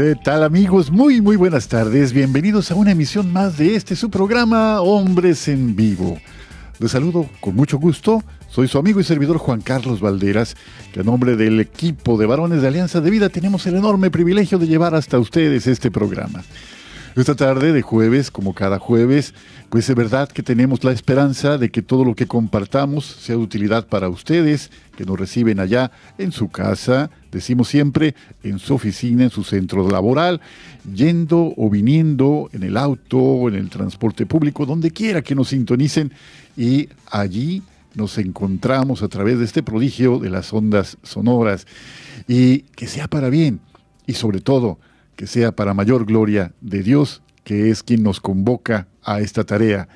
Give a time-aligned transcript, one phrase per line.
[0.00, 0.90] ¿Qué tal amigos?
[0.90, 2.14] Muy muy buenas tardes.
[2.14, 6.18] Bienvenidos a una emisión más de este su programa Hombres en Vivo.
[6.78, 8.24] Les saludo con mucho gusto.
[8.48, 10.56] Soy su amigo y servidor Juan Carlos Valderas,
[10.90, 14.58] que a nombre del equipo de varones de Alianza de Vida tenemos el enorme privilegio
[14.58, 16.42] de llevar hasta ustedes este programa.
[17.16, 19.34] Esta tarde de jueves, como cada jueves,
[19.68, 23.42] pues es verdad que tenemos la esperanza de que todo lo que compartamos sea de
[23.42, 29.24] utilidad para ustedes, que nos reciben allá en su casa, decimos siempre, en su oficina,
[29.24, 30.40] en su centro laboral,
[30.94, 36.12] yendo o viniendo en el auto, en el transporte público, donde quiera que nos sintonicen.
[36.56, 41.66] Y allí nos encontramos a través de este prodigio de las ondas sonoras.
[42.28, 43.58] Y que sea para bien
[44.06, 44.78] y sobre todo
[45.20, 49.86] que sea para mayor gloria de Dios, que es quien nos convoca a esta tarea.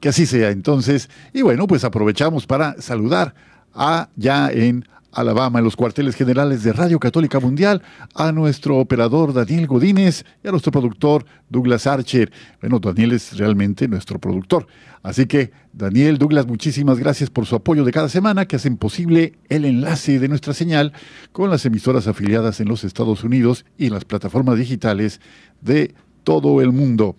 [0.00, 1.10] Que así sea entonces.
[1.34, 3.34] Y bueno, pues aprovechamos para saludar
[3.74, 7.82] a ya en Alabama, en los cuarteles generales de Radio Católica Mundial,
[8.14, 12.32] a nuestro operador Daniel Godínez y a nuestro productor Douglas Archer.
[12.60, 14.66] Bueno, Daniel es realmente nuestro productor.
[15.02, 19.34] Así que, Daniel, Douglas, muchísimas gracias por su apoyo de cada semana que hacen posible
[19.48, 20.92] el enlace de nuestra señal
[21.32, 25.20] con las emisoras afiliadas en los Estados Unidos y en las plataformas digitales
[25.60, 27.16] de todo el mundo.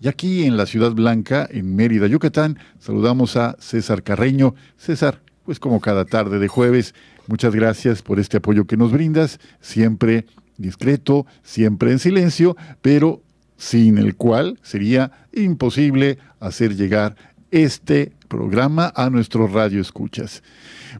[0.00, 4.56] Y aquí en la Ciudad Blanca, en Mérida, Yucatán, saludamos a César Carreño.
[4.76, 6.92] César, pues como cada tarde de jueves,
[7.32, 10.26] Muchas gracias por este apoyo que nos brindas, siempre
[10.58, 13.22] discreto, siempre en silencio, pero
[13.56, 17.16] sin el cual sería imposible hacer llegar
[17.50, 20.42] este programa a nuestro radio escuchas.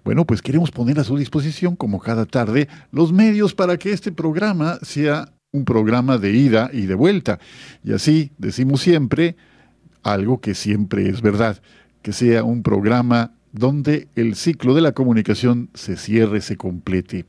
[0.04, 4.10] Bueno, pues queremos poner a su disposición, como cada tarde, los medios para que este
[4.10, 7.41] programa sea un programa de ida y de vuelta.
[7.84, 9.37] Y así decimos siempre
[10.03, 11.60] algo que siempre es verdad,
[12.00, 17.26] que sea un programa donde el ciclo de la comunicación se cierre, se complete.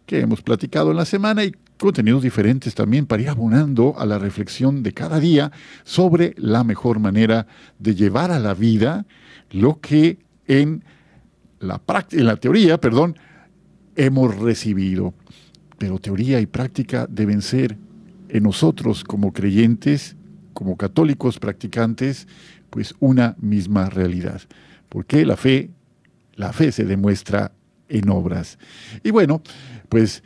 [0.06, 4.19] que hemos platicado en la semana y contenidos diferentes también para ir abonando a la
[4.19, 5.51] reflexión de cada día
[5.84, 7.47] sobre la mejor manera
[7.79, 9.07] de llevar a la vida
[9.50, 10.84] lo que en
[11.59, 13.16] la, en la teoría, perdón,
[13.96, 15.16] hemos recibido.
[15.79, 17.78] Pero teoría y práctica deben ser
[18.29, 20.16] en nosotros como creyentes,
[20.53, 22.28] como católicos practicantes,
[22.70, 24.41] pues una misma realidad.
[24.90, 25.72] Porque la fe,
[26.35, 27.52] la fe se demuestra
[27.87, 28.58] en obras.
[29.03, 29.41] Y bueno,
[29.90, 30.23] pues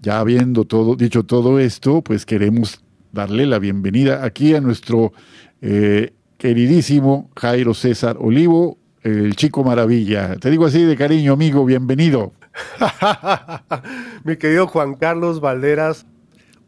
[0.00, 2.82] ya habiendo todo, dicho todo esto, pues queremos
[3.12, 5.12] darle la bienvenida aquí a nuestro
[5.60, 10.36] eh, queridísimo Jairo César Olivo, el chico maravilla.
[10.36, 12.32] Te digo así de cariño, amigo, bienvenido.
[14.24, 16.06] Mi querido Juan Carlos Valderas,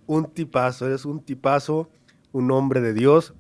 [0.07, 1.89] un tipazo, eres un tipazo,
[2.33, 3.35] un hombre de Dios.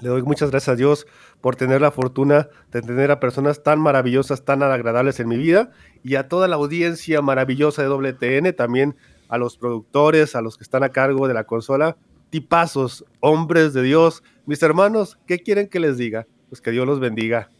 [0.00, 1.06] Le doy muchas gracias a Dios
[1.40, 5.70] por tener la fortuna de tener a personas tan maravillosas, tan agradables en mi vida
[6.02, 8.96] y a toda la audiencia maravillosa de WTN, también
[9.28, 11.96] a los productores, a los que están a cargo de la consola,
[12.30, 14.22] tipazos, hombres de Dios.
[14.46, 16.26] Mis hermanos, ¿qué quieren que les diga?
[16.48, 17.50] Pues que Dios los bendiga.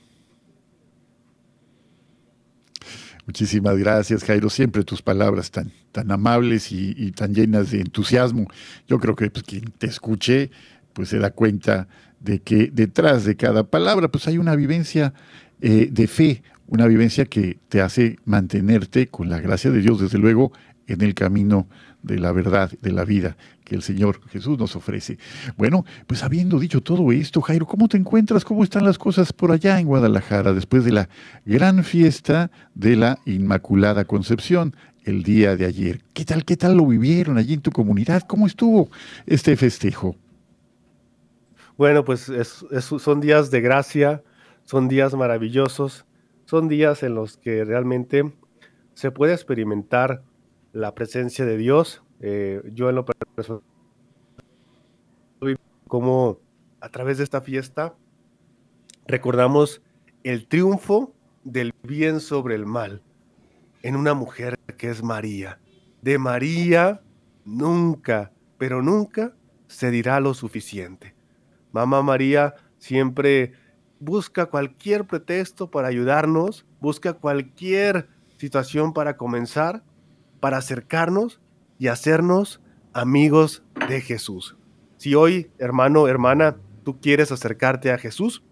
[3.26, 4.50] Muchísimas gracias, Jairo.
[4.50, 8.46] Siempre tus palabras tan, tan amables y, tan llenas de entusiasmo.
[8.86, 10.50] Yo creo que pues, quien te escuche,
[10.92, 11.88] pues se da cuenta
[12.20, 15.14] de que detrás de cada palabra, pues hay una vivencia
[15.60, 20.18] eh, de fe, una vivencia que te hace mantenerte con la gracia de Dios, desde
[20.18, 20.52] luego,
[20.86, 21.66] en el camino
[22.04, 25.18] de la verdad, de la vida que el Señor Jesús nos ofrece.
[25.56, 28.44] Bueno, pues habiendo dicho todo esto, Jairo, ¿cómo te encuentras?
[28.44, 31.08] ¿Cómo están las cosas por allá en Guadalajara después de la
[31.46, 36.02] gran fiesta de la Inmaculada Concepción el día de ayer?
[36.12, 38.22] ¿Qué tal, qué tal lo vivieron allí en tu comunidad?
[38.26, 38.90] ¿Cómo estuvo
[39.26, 40.14] este festejo?
[41.78, 42.30] Bueno, pues
[42.78, 44.22] son días de gracia,
[44.64, 46.04] son días maravillosos,
[46.44, 48.30] son días en los que realmente
[48.92, 50.22] se puede experimentar
[50.74, 52.02] la presencia de Dios.
[52.20, 53.62] Eh, yo en lo personal,
[55.88, 56.38] como
[56.80, 57.94] a través de esta fiesta
[59.06, 59.80] recordamos
[60.22, 63.02] el triunfo del bien sobre el mal
[63.82, 65.60] en una mujer que es María.
[66.02, 67.02] De María
[67.44, 69.34] nunca, pero nunca
[69.68, 71.14] se dirá lo suficiente.
[71.72, 73.52] Mamá María siempre
[74.00, 79.82] busca cualquier pretexto para ayudarnos, busca cualquier situación para comenzar
[80.44, 81.40] para acercarnos
[81.78, 82.60] y hacernos
[82.92, 84.58] amigos de Jesús.
[84.98, 88.44] Si hoy, hermano, hermana, tú quieres acercarte a Jesús,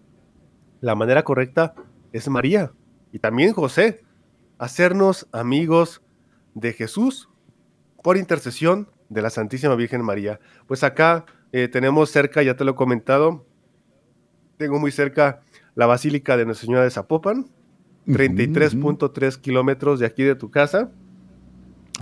[0.81, 1.75] la manera correcta
[2.11, 2.71] es María
[3.11, 4.01] y también José,
[4.57, 6.01] hacernos amigos
[6.55, 7.29] de Jesús
[8.01, 10.39] por intercesión de la Santísima Virgen María.
[10.65, 13.45] Pues acá eh, tenemos cerca, ya te lo he comentado,
[14.57, 15.41] tengo muy cerca
[15.75, 17.51] la Basílica de Nuestra Señora de Zapopan,
[18.07, 20.91] 33.3 kilómetros de aquí de tu casa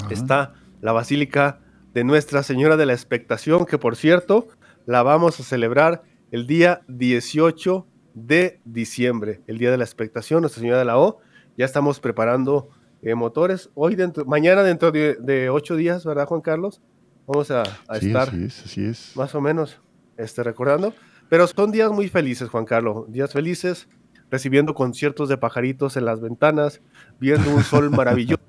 [0.09, 1.59] está la Basílica
[1.93, 4.47] de Nuestra Señora de la Expectación, que por cierto,
[4.85, 10.61] la vamos a celebrar el día 18 de diciembre, el día de la expectación, Nuestra
[10.61, 11.19] Señora de la O.
[11.57, 12.69] Ya estamos preparando
[13.01, 13.69] eh, motores.
[13.73, 16.81] Hoy, dentro, mañana, dentro de, ocho días, ¿verdad, Juan Carlos?
[17.27, 17.63] Vamos a,
[17.93, 19.79] estar así es, más o menos
[20.17, 20.93] este, recordando.
[21.29, 23.87] Pero son días muy felices, Juan Carlos, días felices,
[24.29, 26.81] recibiendo conciertos de pajaritos en las ventanas,
[27.19, 28.41] viendo un sol maravilloso,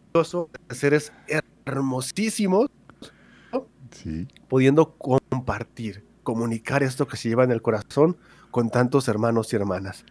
[0.71, 1.13] seres
[1.65, 2.71] hermosísimos,
[4.49, 8.17] pudiendo compartir, comunicar esto que se lleva en el corazón
[8.51, 10.05] con tantos hermanos y hermanas.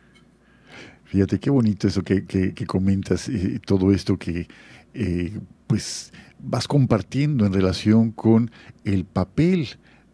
[1.06, 4.48] Fíjate qué bonito eso que, comentas, eh, todo esto que
[4.94, 8.50] eh, pues vas compartiendo en relación con
[8.86, 9.68] el papel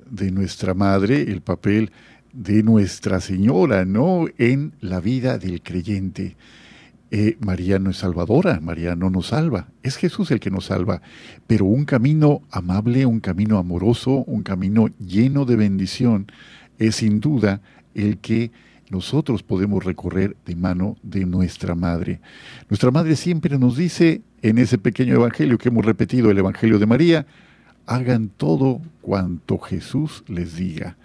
[0.09, 1.91] de nuestra madre, el papel
[2.33, 4.25] de Nuestra Señora, ¿no?
[4.37, 6.35] En la vida del creyente.
[7.09, 11.01] Eh, María no es salvadora, María no nos salva, es Jesús el que nos salva,
[11.47, 16.29] pero un camino amable, un camino amoroso, un camino lleno de bendición,
[16.77, 17.61] es sin duda
[17.95, 18.51] el que
[18.89, 22.19] nosotros podemos recorrer de mano de nuestra Madre.
[22.69, 26.85] Nuestra Madre siempre nos dice en ese pequeño Evangelio que hemos repetido, el Evangelio de
[26.85, 27.25] María,
[27.85, 30.97] hagan todo cuanto Jesús les diga.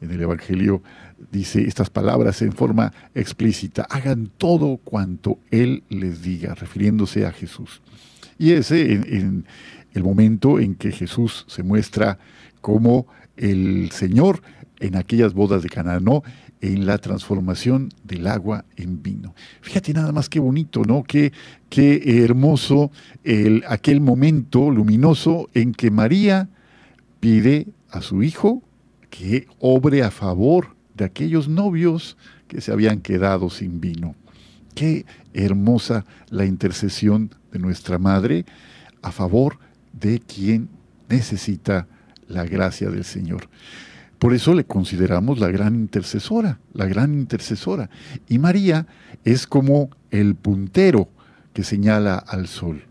[0.00, 0.82] En el Evangelio
[1.30, 7.82] dice estas palabras en forma explícita, hagan todo cuanto Él les diga, refiriéndose a Jesús.
[8.38, 9.44] Y ese en,
[9.92, 12.18] el momento en que Jesús se muestra
[12.60, 14.40] como el Señor
[14.78, 16.22] en aquellas bodas de Canaán, ¿no?
[16.60, 19.34] en la transformación del agua en vino.
[19.60, 21.04] Fíjate nada más qué bonito, ¿no?
[21.04, 21.32] Qué,
[21.68, 22.90] qué hermoso
[23.24, 26.48] el, aquel momento luminoso en que María
[27.18, 28.62] pide a su hijo
[29.10, 32.16] que obre a favor de aquellos novios
[32.48, 34.14] que se habían quedado sin vino.
[34.74, 38.44] Qué hermosa la intercesión de nuestra Madre
[39.02, 39.58] a favor
[39.92, 40.68] de quien
[41.08, 41.86] necesita
[42.28, 43.48] la gracia del Señor.
[44.18, 47.88] Por eso le consideramos la gran intercesora, la gran intercesora.
[48.28, 48.86] Y María
[49.24, 51.08] es como el puntero
[51.52, 52.84] que señala al sol,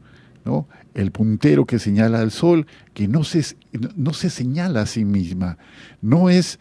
[0.43, 0.67] ¿no?
[0.93, 3.55] El puntero que señala al sol, que no se,
[3.96, 5.58] no se señala a sí misma,
[6.01, 6.60] no es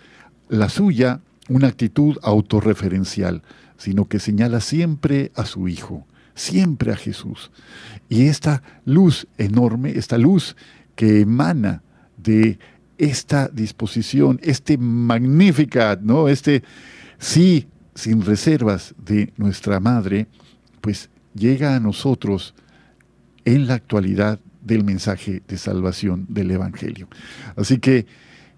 [0.48, 3.42] la suya una actitud autorreferencial,
[3.76, 7.50] sino que señala siempre a su Hijo, siempre a Jesús.
[8.08, 10.56] Y esta luz enorme, esta luz
[10.94, 11.82] que emana
[12.16, 12.58] de
[12.98, 16.28] esta disposición, este magnífica, ¿no?
[16.28, 16.62] Este
[17.18, 20.28] sí sin reservas de nuestra madre,
[20.80, 22.54] pues llega a nosotros
[23.54, 27.08] en la actualidad del mensaje de salvación del Evangelio.
[27.56, 28.04] Así que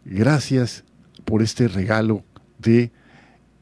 [0.04, 0.82] gracias
[1.24, 2.24] por este regalo
[2.58, 2.90] de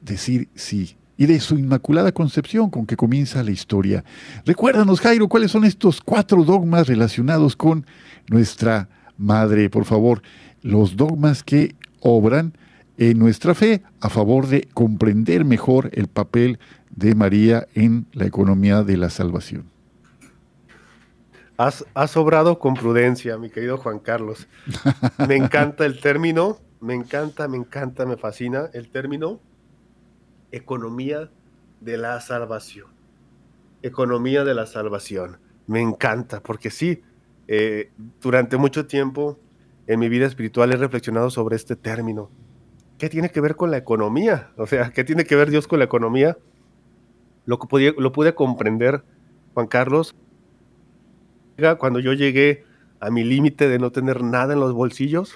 [0.00, 4.04] decir sí y de su inmaculada concepción con que comienza la historia.
[4.46, 7.84] Recuérdanos, Jairo, cuáles son estos cuatro dogmas relacionados con
[8.30, 10.22] nuestra Madre, por favor,
[10.62, 12.52] los dogmas que obran
[12.96, 16.60] en nuestra fe a favor de comprender mejor el papel
[16.94, 19.64] de María en la economía de la salvación.
[21.58, 24.46] Has, has obrado con prudencia, mi querido Juan Carlos.
[25.26, 29.40] Me encanta el término, me encanta, me encanta, me fascina el término
[30.52, 31.30] economía
[31.80, 32.86] de la salvación.
[33.82, 35.38] Economía de la salvación.
[35.66, 37.02] Me encanta, porque sí,
[37.46, 39.38] eh, durante mucho tiempo
[39.86, 42.30] en mi vida espiritual he reflexionado sobre este término.
[42.98, 44.52] ¿Qué tiene que ver con la economía?
[44.56, 46.38] O sea, ¿qué tiene que ver Dios con la economía?
[47.46, 49.02] Lo, que lo pude comprender,
[49.54, 50.14] Juan Carlos,
[51.78, 52.64] cuando yo llegué
[53.00, 55.34] a mi límite de no tener nada en los bolsillos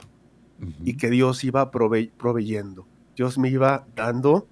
[0.84, 2.86] y que Dios iba proveyendo.
[3.16, 4.46] Dios me iba dando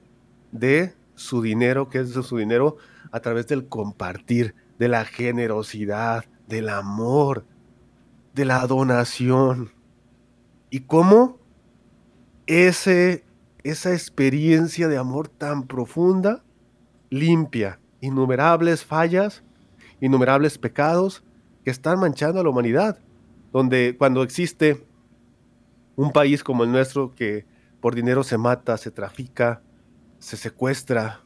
[0.50, 2.77] de su dinero, que es de su dinero,
[3.12, 7.45] a través del compartir, de la generosidad, del amor,
[8.35, 9.71] de la donación.
[10.71, 11.39] Y cómo
[12.47, 13.25] ese,
[13.62, 16.43] esa experiencia de amor tan profunda
[17.11, 19.45] limpia innumerables fallas,
[20.00, 21.23] innumerables pecados
[21.64, 22.99] que están manchando a la humanidad.
[23.52, 24.87] Donde cuando existe
[25.97, 27.47] un país como el nuestro que
[27.81, 29.62] por dinero se mata, se trafica,
[30.19, 31.23] se secuestra,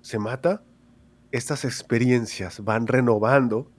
[0.00, 0.62] se mata,
[1.30, 3.70] estas experiencias van renovando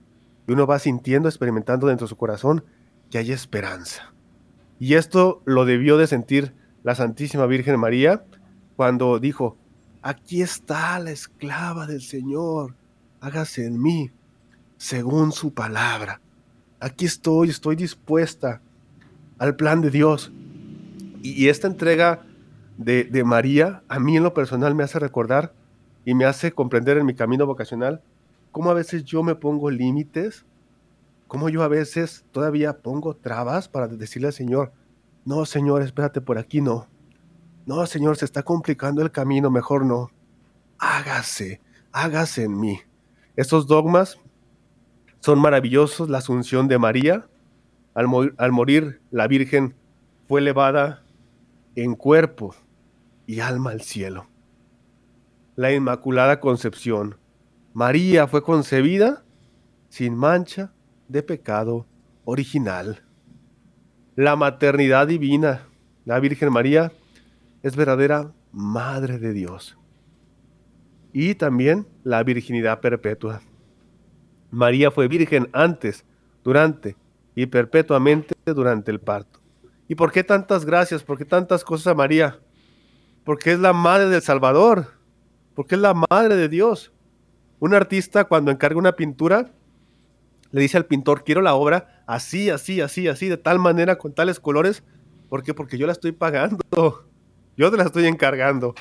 [0.46, 2.64] y uno va sintiendo, experimentando dentro de su corazón
[3.10, 4.12] que hay esperanza.
[4.78, 8.24] Y esto lo debió de sentir la Santísima Virgen María
[8.76, 9.56] cuando dijo,
[10.02, 12.74] aquí está la esclava del Señor,
[13.20, 14.10] hágase en mí
[14.84, 16.20] según su palabra.
[16.78, 18.60] Aquí estoy, estoy dispuesta
[19.38, 20.30] al plan de Dios.
[21.22, 22.20] Y, esta entrega
[22.76, 25.54] de, de María a mí en lo personal me hace recordar
[26.04, 28.02] y me hace comprender en mi camino vocacional
[28.52, 30.44] cómo a veces yo me pongo límites
[31.28, 34.72] como yo a veces todavía pongo trabas para decirle al Señor,
[35.24, 36.86] no, Señor, espérate por aquí, no.
[37.64, 40.10] No, Señor, se está complicando el camino, mejor no.
[40.78, 42.80] Hágase, hágase en mí.
[43.34, 44.18] Estos dogmas
[45.24, 46.10] son maravillosos.
[46.10, 47.26] La asunción de María,
[47.94, 49.74] al, al morir, la Virgen
[50.28, 51.02] fue elevada
[51.76, 52.54] en cuerpo
[53.26, 54.26] y alma al cielo.
[55.56, 57.16] La Inmaculada Concepción.
[57.72, 59.24] María fue concebida
[59.88, 60.74] sin mancha
[61.08, 61.86] de pecado
[62.26, 63.02] original.
[64.16, 65.62] La maternidad divina,
[66.04, 66.92] la Virgen María,
[67.62, 69.78] es verdadera Madre de Dios.
[71.14, 73.40] Y también la virginidad perpetua.
[74.54, 76.04] María fue virgen antes,
[76.44, 76.96] durante
[77.34, 79.40] y perpetuamente durante el parto.
[79.88, 81.02] ¿Y por qué tantas gracias?
[81.02, 82.38] ¿Por qué tantas cosas a María?
[83.24, 84.92] Porque es la madre del Salvador,
[85.54, 86.92] porque es la madre de Dios.
[87.58, 89.50] Un artista cuando encarga una pintura
[90.52, 94.14] le dice al pintor, quiero la obra así, así, así, así, de tal manera, con
[94.14, 94.84] tales colores.
[95.28, 95.52] ¿Por qué?
[95.52, 96.62] Porque yo la estoy pagando.
[97.56, 98.74] Yo te la estoy encargando.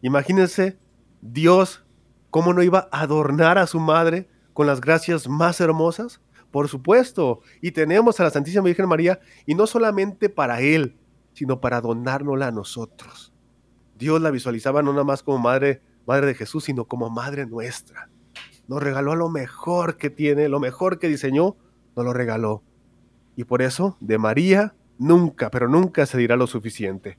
[0.00, 0.78] Imagínense,
[1.20, 1.84] Dios,
[2.30, 6.22] ¿cómo no iba a adornar a su madre con las gracias más hermosas?
[6.50, 7.40] Por supuesto.
[7.60, 10.96] Y tenemos a la Santísima Virgen María, y no solamente para Él,
[11.34, 13.34] sino para donárnosla a nosotros.
[13.98, 18.08] Dios la visualizaba no nada más como madre, madre de Jesús, sino como madre nuestra
[18.68, 21.56] nos regaló lo mejor que tiene, lo mejor que diseñó,
[21.96, 22.62] nos lo regaló.
[23.36, 27.18] Y por eso, de María, nunca, pero nunca se dirá lo suficiente.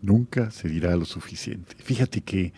[0.00, 1.74] Nunca se dirá lo suficiente.
[1.78, 2.52] Fíjate que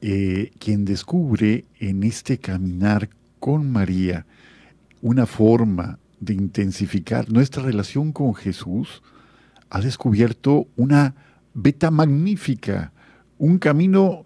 [0.00, 3.08] eh, quien descubre en este caminar
[3.40, 4.26] con María
[5.02, 9.02] una forma de intensificar nuestra relación con Jesús,
[9.70, 11.14] ha descubierto una
[11.54, 12.92] beta magnífica,
[13.38, 14.24] un camino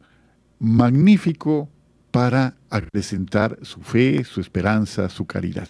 [0.58, 1.68] magnífico
[2.10, 5.68] para acrecentar su fe, su esperanza, su caridad.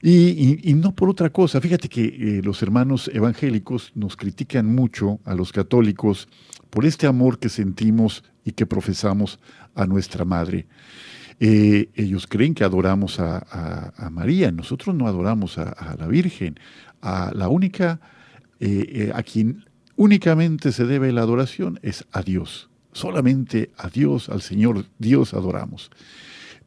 [0.00, 5.34] Y, no por otra cosa, fíjate que eh, los hermanos evangélicos nos critican mucho a
[5.34, 6.28] los católicos
[6.70, 9.40] por este amor que sentimos y que profesamos
[9.74, 10.66] a nuestra Madre.
[11.40, 16.58] Eh, ellos creen que adoramos a, María, nosotros no adoramos a, la Virgen,
[17.02, 18.00] a la única,
[18.60, 19.64] eh, a quien
[19.96, 22.70] únicamente se debe la adoración es a Dios.
[22.92, 25.90] Solamente a Dios, al Señor Dios adoramos.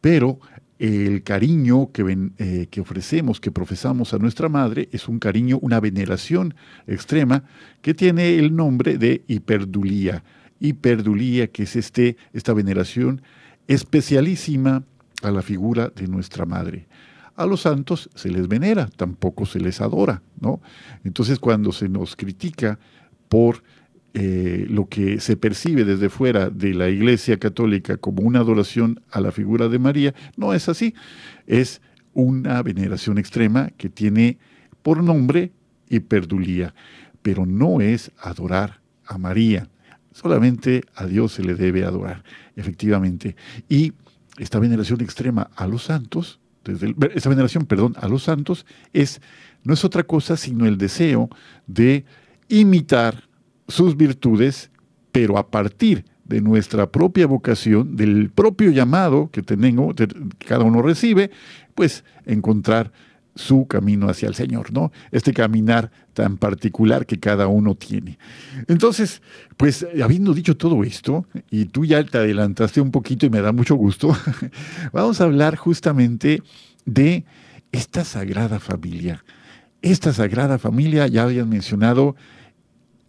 [0.01, 0.39] Pero
[0.79, 5.79] el cariño que, eh, que, ofrecemos, que profesamos a nuestra madre, es un cariño, una
[5.79, 6.55] veneración
[6.87, 7.43] extrema
[7.83, 10.23] que tiene el nombre de hiperdulía.
[10.59, 13.21] Hiperdulía, que es este, esta veneración
[13.67, 14.83] especialísima
[15.21, 16.87] a la figura de nuestra madre.
[17.35, 20.61] A los santos se les venera, tampoco se les adora, ¿no?
[21.03, 22.79] Entonces, cuando se nos critica
[23.29, 23.63] por
[24.13, 29.21] eh, lo que se percibe desde fuera de la Iglesia Católica como una adoración a
[29.21, 30.93] la figura de María, no es así.
[31.47, 31.81] Es
[32.13, 34.37] una veneración extrema que tiene
[34.81, 35.53] por nombre
[35.87, 36.73] y perdulía,
[37.21, 39.69] pero no es adorar a María.
[40.11, 42.23] Solamente a Dios se le debe adorar,
[42.57, 43.37] efectivamente.
[43.69, 43.93] Y
[44.37, 49.21] esta veneración extrema a los santos, desde esta veneración, perdón, a los santos, es,
[49.63, 51.29] no es otra cosa sino el deseo
[51.65, 52.03] de
[52.49, 53.30] imitar
[53.71, 54.69] sus virtudes,
[55.11, 60.07] pero a partir de nuestra propia vocación, del propio llamado que tenemos, que
[60.45, 61.31] cada uno recibe,
[61.75, 62.91] pues encontrar
[63.35, 64.91] su camino hacia el Señor, ¿no?
[65.11, 68.17] Este caminar tan particular que cada uno tiene.
[68.67, 69.21] Entonces,
[69.57, 73.51] pues habiendo dicho todo esto, y tú ya te adelantaste un poquito y me da
[73.51, 74.15] mucho gusto,
[74.93, 76.41] vamos a hablar justamente
[76.85, 77.25] de
[77.71, 79.23] esta sagrada familia.
[79.81, 82.15] Esta sagrada familia, ya habían mencionado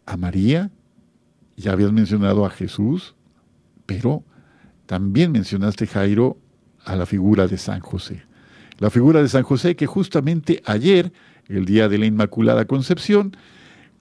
[0.07, 0.71] a María,
[1.57, 3.15] ya habías mencionado a Jesús,
[3.87, 4.25] pero
[4.87, 6.39] también mencionaste, Jairo,
[6.85, 8.23] a la figura de San José.
[8.79, 11.13] La figura de San José que justamente ayer,
[11.49, 13.37] el día de la Inmaculada Concepción,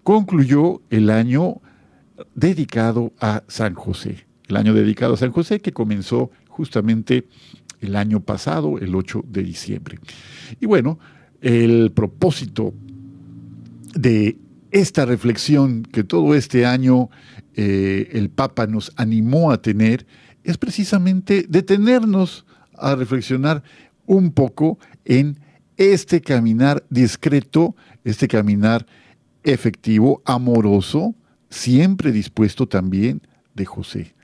[0.03, 1.61] concluyó el año
[2.35, 4.25] dedicado a San José.
[4.47, 7.27] El año dedicado a San José que comenzó justamente
[7.79, 9.99] el año pasado, el 8 de diciembre.
[10.59, 10.99] Y bueno,
[11.41, 12.73] el propósito
[13.95, 14.37] de
[14.71, 17.09] esta reflexión que todo este año
[17.55, 20.05] eh, el Papa nos animó a tener
[20.43, 23.63] es precisamente detenernos a reflexionar
[24.05, 25.39] un poco en
[25.77, 28.85] este caminar discreto, este caminar
[29.43, 31.15] efectivo, amoroso,
[31.49, 33.21] siempre dispuesto también
[33.53, 34.15] de José.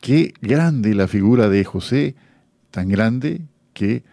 [0.00, 2.14] Qué grande la figura de José,
[2.70, 4.04] tan grande que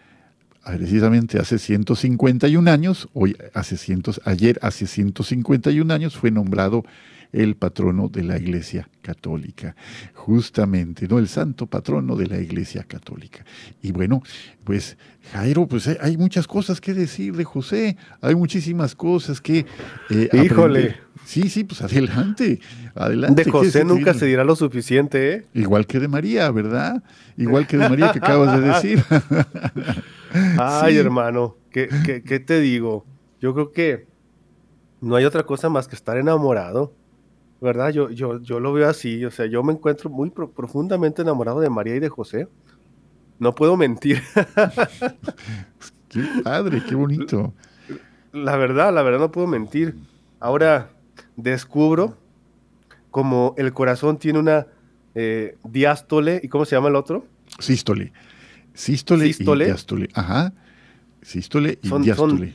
[0.76, 6.84] precisamente hace 151 años, hoy hace cientos, ayer hace 151 años fue nombrado
[7.32, 9.76] el patrono de la Iglesia Católica,
[10.14, 11.18] justamente, ¿no?
[11.18, 13.44] El santo patrono de la Iglesia Católica.
[13.82, 14.22] Y bueno,
[14.64, 14.96] pues
[15.32, 19.66] Jairo, pues eh, hay muchas cosas que decir de José, hay muchísimas cosas que...
[20.10, 20.96] Eh, Híjole.
[21.26, 22.60] Sí, sí, pues adelante,
[22.94, 23.44] adelante.
[23.44, 25.46] De José nunca se dirá lo suficiente, ¿eh?
[25.52, 27.02] Igual que de María, ¿verdad?
[27.36, 29.04] Igual que de María que acabas de decir.
[30.58, 31.88] Ay, hermano, ¿qué,
[32.24, 33.04] qué te digo?
[33.40, 34.06] Yo creo que
[35.00, 36.92] no hay otra cosa más que estar enamorado
[37.60, 37.90] ¿verdad?
[37.90, 41.70] Yo, yo, yo lo veo así, o sea, yo me encuentro muy profundamente enamorado de
[41.70, 42.48] María y de José.
[43.38, 44.22] No puedo mentir.
[46.08, 47.52] qué padre, qué bonito.
[48.32, 49.96] La verdad, la verdad no puedo mentir.
[50.40, 50.90] Ahora
[51.36, 52.16] descubro
[53.10, 54.66] como el corazón tiene una
[55.14, 57.24] eh, diástole, ¿y cómo se llama el otro?
[57.58, 58.12] Sístole.
[58.78, 60.08] Sístole, y diástole.
[60.14, 60.52] Ajá.
[61.20, 62.54] Sístole y diástole.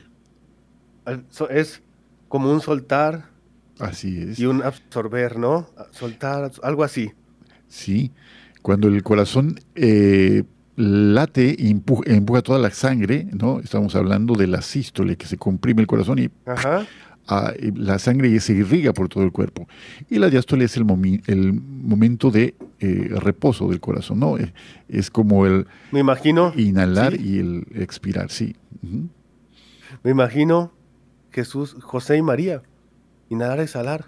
[1.50, 1.82] es
[2.28, 3.34] como un soltar,
[3.78, 4.38] Así es.
[4.38, 5.68] Y un absorber, ¿no?
[5.90, 7.10] Soltar, algo así.
[7.68, 8.12] Sí,
[8.62, 10.44] cuando el corazón eh,
[10.76, 13.60] late e empuja, toda la sangre, ¿no?
[13.60, 16.30] Estamos hablando de la sístole, que se comprime el corazón y
[17.26, 19.66] la sangre se irriga por todo el cuerpo.
[20.10, 20.84] Y la diástole es el,
[21.26, 24.38] el momento de eh, reposo del corazón, ¿no?
[24.38, 24.52] Eh,
[24.88, 25.66] es como el...
[25.90, 26.52] Me imagino...
[26.56, 28.56] Inhalar y el expirar, sí.
[30.02, 30.72] Me imagino
[31.30, 32.62] Jesús, José y María
[33.28, 34.06] inhalar, exhalar.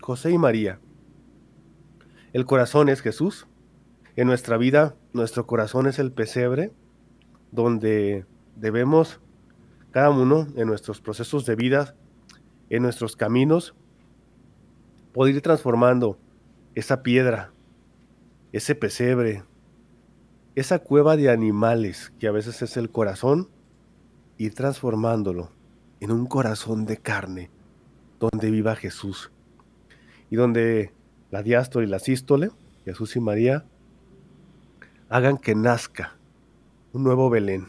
[0.00, 0.80] José y María.
[2.32, 3.46] El corazón es Jesús.
[4.16, 6.72] En nuestra vida, nuestro corazón es el pesebre
[7.52, 8.24] donde
[8.56, 9.20] debemos,
[9.90, 11.94] cada uno en nuestros procesos de vida,
[12.70, 13.74] en nuestros caminos,
[15.12, 16.18] poder ir transformando
[16.74, 17.52] esa piedra,
[18.52, 19.44] ese pesebre,
[20.54, 23.48] esa cueva de animales que a veces es el corazón,
[24.36, 25.50] ir transformándolo
[26.00, 27.50] en un corazón de carne
[28.20, 29.30] donde viva Jesús
[30.30, 30.92] y donde
[31.30, 32.50] la diástole y la sístole,
[32.84, 33.64] Jesús y María,
[35.08, 36.16] hagan que nazca
[36.92, 37.66] un nuevo Belén.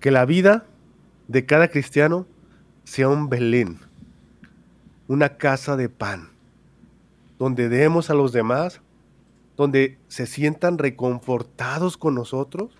[0.00, 0.66] Que la vida
[1.26, 2.26] de cada cristiano
[2.88, 3.78] sea un Belén,
[5.08, 6.30] una casa de pan,
[7.38, 8.80] donde demos a los demás,
[9.58, 12.72] donde se sientan reconfortados con nosotros,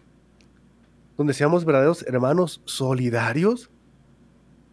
[1.18, 3.70] donde seamos verdaderos hermanos solidarios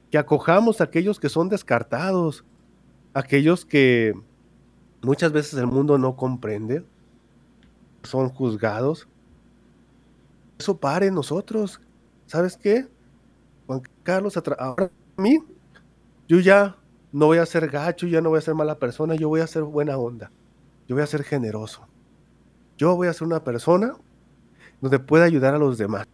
[0.09, 2.45] que acojamos a aquellos que son descartados,
[3.13, 4.13] aquellos que
[5.01, 6.85] muchas veces el mundo no comprende,
[8.03, 9.05] son juzgados.
[10.57, 11.81] Eso pare nosotros.
[12.25, 12.87] ¿Sabes qué?
[13.67, 15.39] Juan Carlos, ahora mí,
[16.27, 16.75] yo ya
[17.11, 19.47] no voy a ser gacho, ya no voy a ser mala persona, yo voy a
[19.47, 20.31] ser buena onda,
[20.87, 21.87] yo voy a ser generoso.
[22.77, 23.93] Yo voy a ser una persona
[24.81, 26.07] donde pueda ayudar a los demás.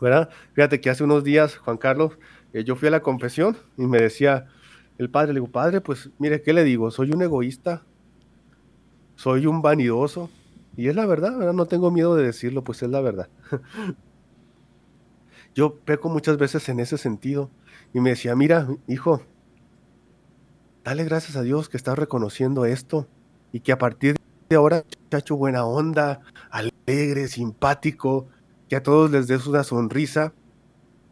[0.00, 0.30] ¿Verdad?
[0.54, 2.16] Fíjate que hace unos días, Juan Carlos,
[2.52, 4.46] eh, yo fui a la confesión y me decía
[4.98, 6.90] el padre, le digo, padre, pues mire, ¿qué le digo?
[6.90, 7.82] Soy un egoísta,
[9.16, 10.30] soy un vanidoso.
[10.76, 11.52] Y es la verdad, ¿verdad?
[11.52, 13.28] no tengo miedo de decirlo, pues es la verdad.
[15.54, 17.50] yo peco muchas veces en ese sentido.
[17.92, 19.22] Y me decía, mira, hijo,
[20.84, 23.06] dale gracias a Dios que estás reconociendo esto
[23.52, 24.16] y que a partir
[24.48, 28.26] de ahora, muchacho, buena onda, alegre, simpático,
[28.68, 30.32] que a todos les des una sonrisa,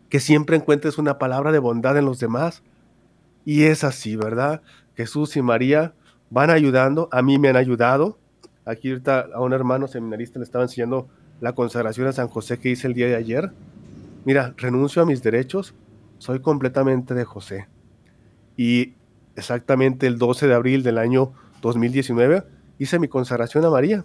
[0.09, 2.63] que siempre encuentres una palabra de bondad en los demás.
[3.45, 4.63] Y es así, ¿verdad?
[4.97, 5.95] Jesús y María
[6.31, 8.19] van ayudando, a mí me han ayudado.
[8.65, 11.09] Aquí ahorita a un hermano seminarista le estaba enseñando
[11.41, 13.53] la consagración a San José que hice el día de ayer.
[14.25, 15.75] Mira, renuncio a mis derechos,
[16.19, 17.69] soy completamente de José.
[18.57, 18.95] Y
[19.37, 22.45] exactamente el 12 de abril del año 2019
[22.79, 24.05] hice mi consagración a María,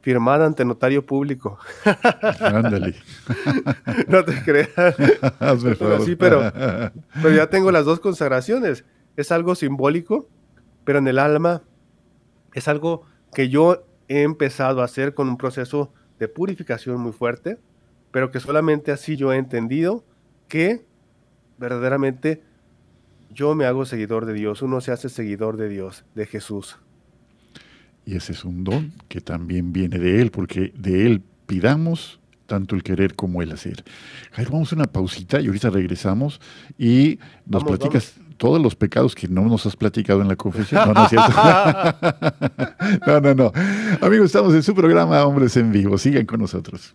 [0.00, 1.58] firmada ante notario público.
[2.40, 2.94] Ándale.
[4.08, 4.68] no te creas.
[5.78, 6.52] pero sí, pero,
[7.22, 8.84] pero ya tengo las dos consagraciones.
[9.16, 10.28] Es algo simbólico,
[10.84, 11.62] pero en el alma
[12.52, 17.58] es algo que yo he empezado a hacer con un proceso de purificación muy fuerte,
[18.10, 20.04] pero que solamente así yo he entendido
[20.48, 20.84] que
[21.58, 22.42] verdaderamente
[23.30, 26.78] yo me hago seguidor de Dios, uno se hace seguidor de Dios, de Jesús.
[28.06, 32.76] Y ese es un don que también viene de Él, porque de Él pidamos tanto
[32.76, 33.84] el querer como el hacer.
[34.32, 36.40] Jairo, vamos a una pausita y ahorita regresamos
[36.78, 40.86] y nos platicas todos los pecados que no nos has platicado en la confesión.
[40.86, 41.32] No, no es cierto.
[43.06, 43.52] no, no, no.
[44.00, 45.96] Amigos, estamos en su programa Hombres en Vivo.
[45.96, 46.94] Sigan con nosotros.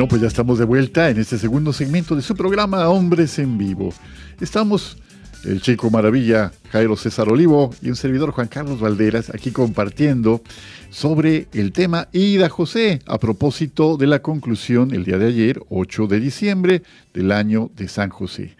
[0.00, 3.58] Bueno, pues ya estamos de vuelta en este segundo segmento de su programa Hombres en
[3.58, 3.92] Vivo.
[4.40, 4.96] Estamos
[5.44, 10.40] el chico maravilla Jairo César Olivo y un servidor Juan Carlos Valderas aquí compartiendo
[10.88, 16.06] sobre el tema Ida José a propósito de la conclusión el día de ayer, 8
[16.06, 16.82] de diciembre
[17.12, 18.56] del año de San José.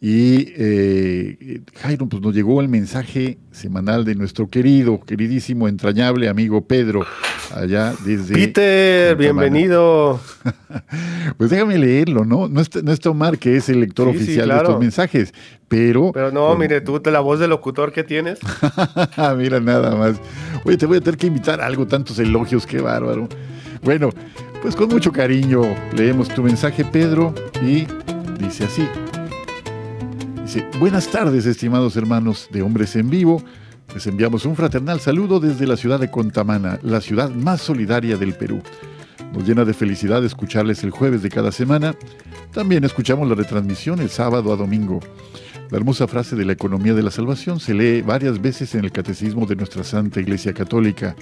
[0.00, 6.60] Y eh, Jairo, pues nos llegó el mensaje semanal de nuestro querido, queridísimo, entrañable amigo
[6.60, 7.04] Pedro,
[7.52, 8.32] allá desde...
[8.32, 10.20] Peter, bienvenido.
[11.36, 12.46] pues déjame leerlo, ¿no?
[12.46, 15.34] No es, no Omar, que es el lector oficial de estos mensajes,
[15.66, 16.12] pero...
[16.12, 18.38] Pero no, mire, tú, la voz de locutor que tienes.
[19.36, 20.20] Mira, nada más.
[20.64, 23.28] Oye, te voy a tener que invitar algo, tantos elogios, qué bárbaro.
[23.82, 24.10] Bueno,
[24.62, 27.86] pues con mucho cariño leemos tu mensaje, Pedro, y
[28.38, 28.86] dice así
[30.80, 33.42] buenas tardes, estimados hermanos de Hombres en Vivo.
[33.94, 38.34] Les enviamos un fraternal saludo desde la ciudad de Contamana, la ciudad más solidaria del
[38.34, 38.62] Perú.
[39.32, 41.94] Nos llena de felicidad escucharles el jueves de cada semana.
[42.52, 45.00] También escuchamos la retransmisión el sábado a domingo.
[45.70, 48.92] La hermosa frase de la economía de la salvación se lee varias veces en el
[48.92, 51.14] catecismo de nuestra Santa Iglesia Católica.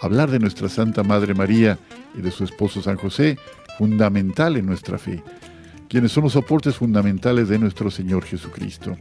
[0.00, 1.78] Hablar de nuestra Santa Madre María
[2.16, 3.36] y de su esposo San José,
[3.76, 5.22] fundamental en nuestra fe
[5.92, 8.96] quienes son los soportes fundamentales de nuestro Señor Jesucristo.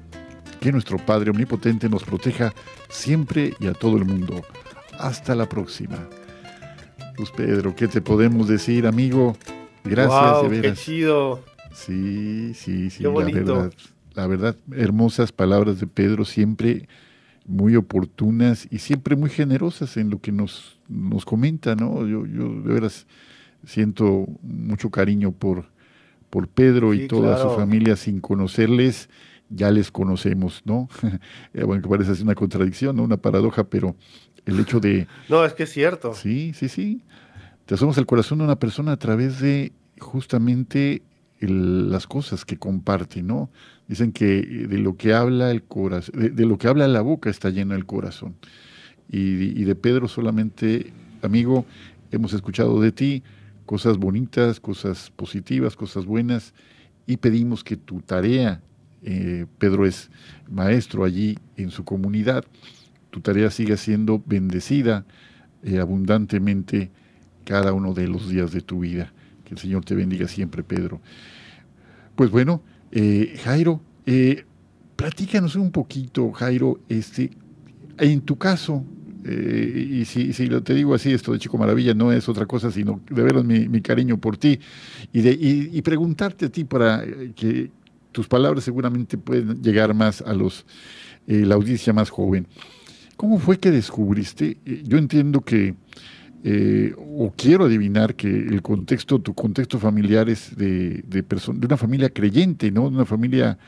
[0.59, 2.53] Que nuestro Padre Omnipotente nos proteja
[2.89, 4.41] siempre y a todo el mundo.
[4.99, 5.97] Hasta la próxima.
[7.15, 9.37] Pues Pedro, ¿qué te podemos decir, amigo?
[9.85, 11.45] Gracias, de Qué chido.
[11.73, 13.73] Sí, sí, sí, la verdad.
[14.13, 16.89] La verdad, hermosas palabras de Pedro, siempre
[17.45, 22.05] muy oportunas y siempre muy generosas en lo que nos, nos comenta, ¿no?
[22.05, 23.07] Yo, yo de veras
[23.65, 25.71] siento mucho cariño por,
[26.31, 29.09] por Pedro y toda su familia sin conocerles,
[29.49, 30.89] ya les conocemos, ¿no?
[31.53, 33.03] Eh, bueno, que parece una contradicción, ¿no?
[33.03, 33.95] Una paradoja, pero
[34.45, 35.07] el hecho de...
[35.29, 36.15] No, es que es cierto.
[36.15, 37.03] Sí, sí, sí.
[37.65, 41.03] Te asomas el corazón de una persona a través de justamente
[41.41, 43.49] las cosas que comparte, ¿no?
[43.87, 47.49] Dicen que de lo que habla el corazón, de, lo que habla la boca está
[47.49, 48.35] lleno el corazón.
[49.09, 51.65] Y, y de Pedro solamente, amigo,
[52.11, 53.23] hemos escuchado de ti,
[53.71, 56.53] cosas bonitas, cosas positivas, cosas buenas,
[57.07, 58.61] y pedimos que tu tarea,
[59.01, 60.11] eh, Pedro es
[60.49, 62.43] maestro allí en su comunidad,
[63.11, 65.05] tu tarea siga siendo bendecida
[65.63, 66.91] eh, abundantemente
[67.45, 69.13] cada uno de los días de tu vida.
[69.45, 70.99] Que el Señor te bendiga siempre, Pedro.
[72.17, 73.79] Pues bueno, eh, Jairo,
[74.97, 77.31] platícanos un poquito, Jairo, este,
[77.97, 78.83] en tu caso,
[79.23, 83.01] y si, si te digo así, esto de Chico Maravilla no es otra cosa, sino
[83.09, 84.59] de veras mi, cariño por ti
[85.13, 87.03] y, de, y, preguntarte a ti para
[87.35, 87.71] que
[88.11, 90.65] tus palabras seguramente pueden llegar más a los
[91.27, 92.47] eh, la audiencia más joven.
[93.15, 94.57] ¿Cómo fue que descubriste?
[94.65, 95.75] Eh, yo entiendo que,
[96.43, 101.77] eh, o quiero adivinar que el contexto, tu contexto familiar es de, de, de una
[101.77, 102.89] familia creyente, ¿no?
[102.89, 103.59] De una familia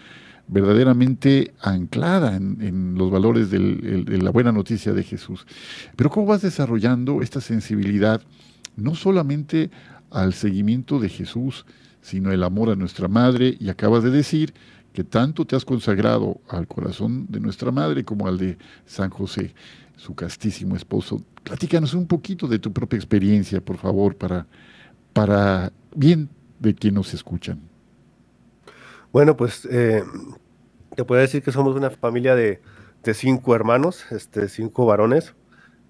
[0.47, 5.45] verdaderamente anclada en, los valores de la buena noticia de Jesús.
[5.95, 8.21] Pero ¿cómo vas desarrollando esta sensibilidad
[8.75, 9.71] no solamente
[10.12, 11.65] al seguimiento de Jesús,
[12.01, 13.56] sino el amor a nuestra madre?
[13.60, 14.53] Y acabas de decir
[14.93, 19.56] que tanto te has consagrado al corazón de nuestra madre como al de San José,
[19.95, 21.21] su castísimo esposo.
[21.43, 24.45] Platícanos un poquito de tu propia experiencia, por favor, para,
[25.13, 26.29] para bien
[26.60, 27.72] de quienes nos escuchan.
[29.13, 30.04] Bueno, pues eh,
[30.95, 32.60] te puedo decir que somos una familia de,
[33.13, 35.36] cinco hermanos, este, cinco varones,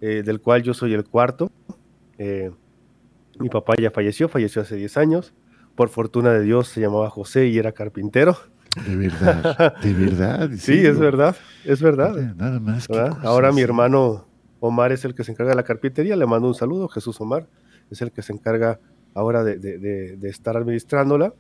[0.02, 1.50] eh, del cual yo soy el cuarto.
[2.18, 2.52] Eh,
[3.40, 5.34] mi papá ya falleció, falleció hace 10 años.
[5.76, 8.38] Por fortuna de Dios se llamaba José y era carpintero.
[8.86, 10.50] De verdad, de verdad.
[10.58, 12.16] Sí, es verdad, es verdad.
[12.36, 12.90] Nada más.
[13.22, 14.28] Ahora mi hermano
[14.60, 17.48] Omar es el que se encarga de la carpintería, le mando un saludo, Jesús Omar,
[17.90, 18.80] es el que se encarga
[19.14, 21.34] ahora de, estar administrándola.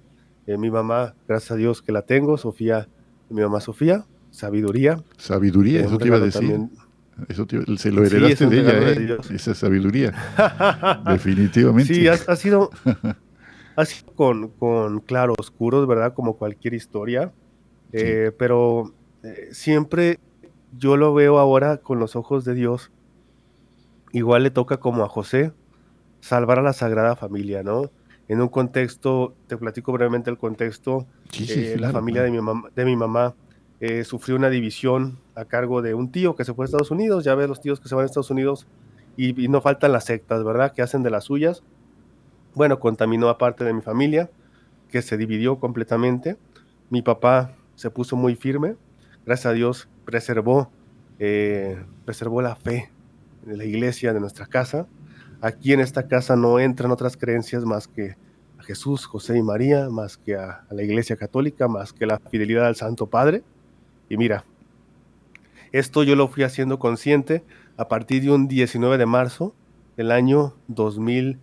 [0.47, 2.87] Eh, mi mamá, gracias a Dios que la tengo, Sofía,
[3.29, 5.01] mi mamá Sofía, sabiduría.
[5.17, 6.69] Sabiduría, eso te iba a decir.
[7.27, 7.45] Eso
[7.77, 9.17] se lo heredaste de ella, ¿eh?
[9.33, 10.13] esa sabiduría.
[11.07, 11.93] Definitivamente.
[11.93, 12.71] Sí, ha, sido,
[13.75, 16.13] así con, con claroscuros, ¿verdad?
[16.13, 17.31] Como cualquier historia.
[17.91, 20.19] Eh, pero eh, siempre
[20.75, 22.91] yo lo veo ahora con los ojos de Dios.
[24.11, 25.53] Igual le toca como a José
[26.19, 27.91] salvar a la Sagrada Familia, ¿no?
[28.33, 31.07] En un contexto, te platico brevemente el contexto,
[31.39, 33.35] eh, la familia de mi, mamá, de mi mamá
[34.05, 37.35] sufrió una división a cargo de un tío que se fue a Estados Unidos, ya
[37.35, 38.65] ves los tíos que se van a Estados Unidos
[39.17, 40.71] y, y no faltan las sectas, ¿verdad?
[40.73, 41.63] Que hacen de las suyas
[42.55, 44.29] bueno, contaminó a parte de mi familia,
[44.89, 46.37] que se dividió completamente.
[46.89, 48.75] Mi papá se puso muy firme,
[49.25, 50.71] gracias a Dios preservó,
[51.19, 52.91] eh, preservó la fe
[53.45, 54.87] de la iglesia, de nuestra casa.
[55.43, 58.15] Aquí en esta casa no entran otras creencias más que
[58.57, 62.65] a Jesús, José y María, más que a, la iglesia católica, más que la fidelidad
[62.65, 63.43] al Santo Padre.
[64.07, 64.45] Y mira,
[65.73, 67.43] esto yo lo fui haciendo consciente
[67.75, 69.53] a partir de un 19 de marzo
[69.97, 71.39] del año 2000.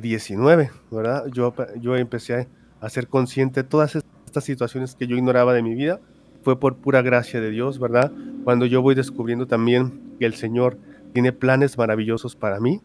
[0.00, 1.26] 19, ¿verdad?
[1.32, 2.48] Yo, yo empecé
[2.80, 6.00] a ser consciente de todas estas situaciones que yo ignoraba de mi vida.
[6.42, 8.10] Fue por pura gracia de Dios, ¿verdad?
[8.44, 10.78] Cuando yo voy descubriendo también que el Señor
[11.12, 12.80] tiene planes maravillosos para mí.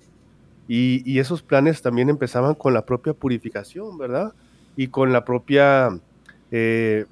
[0.67, 4.33] Y, esos planes también empezaban con la propia purificación, ¿verdad?
[4.75, 5.99] Y con la propia
[6.51, 7.05] eh,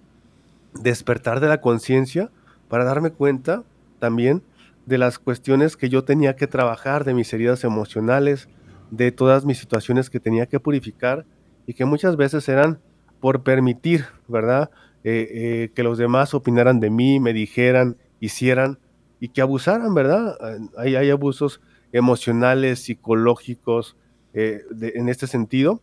[0.73, 2.29] despertar de la conciencia
[2.67, 3.63] para darme cuenta
[3.99, 4.43] también
[4.85, 8.49] de las cuestiones que yo tenía que trabajar, de mis heridas emocionales,
[8.91, 11.25] de todas mis situaciones que tenía que purificar
[11.65, 12.79] y que muchas veces eran
[13.19, 14.69] por permitir, ¿verdad?
[15.03, 18.79] Eh, eh, que los demás opinaran de mí, me dijeran, hicieran
[19.19, 20.37] y que abusaran, ¿verdad?
[20.77, 21.61] Hay, hay abusos
[21.95, 23.95] emocionales, psicológicos
[24.34, 25.81] eh, en este sentido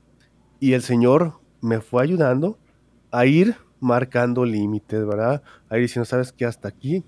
[0.61, 2.59] y el Señor me fue ayudando
[3.11, 5.43] a ir marcando límites, ¿verdad?
[5.71, 6.45] A ir diciendo, ¿sabes qué?
[6.45, 7.03] Hasta aquí,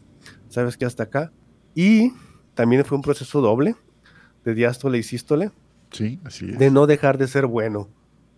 [0.49, 0.87] ¿sabes qué?
[0.87, 1.33] Hasta acá.
[1.75, 2.13] Y
[2.55, 3.77] también fue un proceso doble
[4.43, 5.51] de diástole y sístole
[6.59, 7.91] de no dejar de ser bueno,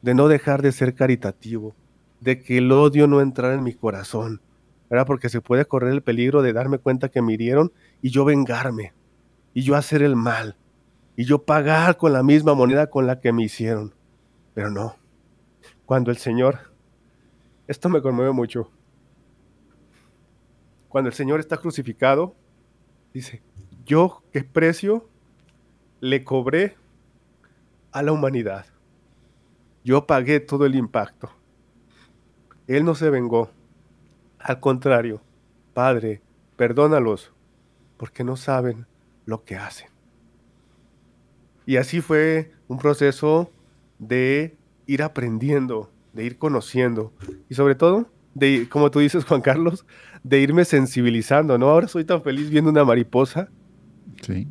[0.02, 1.76] de no dejar de ser caritativo,
[2.20, 4.40] de que el odio no entrara en mi corazón,
[4.90, 5.07] ¿verdad?
[5.07, 8.94] Porque se puede correr el peligro de darme cuenta que me hirieron y yo vengarme,
[9.57, 10.55] y yo hacer el mal,
[11.16, 13.95] y yo pagar con la misma moneda con la que me hicieron.
[14.53, 14.97] Pero no,
[15.87, 16.75] cuando el Señor,
[17.66, 18.71] esto me conmueve mucho,
[20.90, 22.35] cuando el Señor está crucificado,
[23.14, 23.42] dice,
[23.87, 25.09] yo qué precio
[26.01, 26.77] le cobré
[27.92, 28.66] a la humanidad.
[29.85, 31.31] Yo pagué todo el impacto.
[32.66, 33.49] Él no se vengó.
[34.38, 35.23] Al contrario,
[35.73, 36.21] Padre,
[36.57, 37.33] perdónalos,
[37.97, 38.87] porque no saben
[39.26, 39.88] lo que hacen.
[41.66, 43.50] Y así fue un proceso
[43.98, 47.12] de ir aprendiendo, de ir conociendo
[47.50, 49.84] y sobre todo, de, como tú dices, Juan Carlos,
[50.22, 51.68] de irme sensibilizando, ¿no?
[51.68, 53.48] Ahora soy tan feliz viendo una mariposa.
[54.22, 54.48] Sí.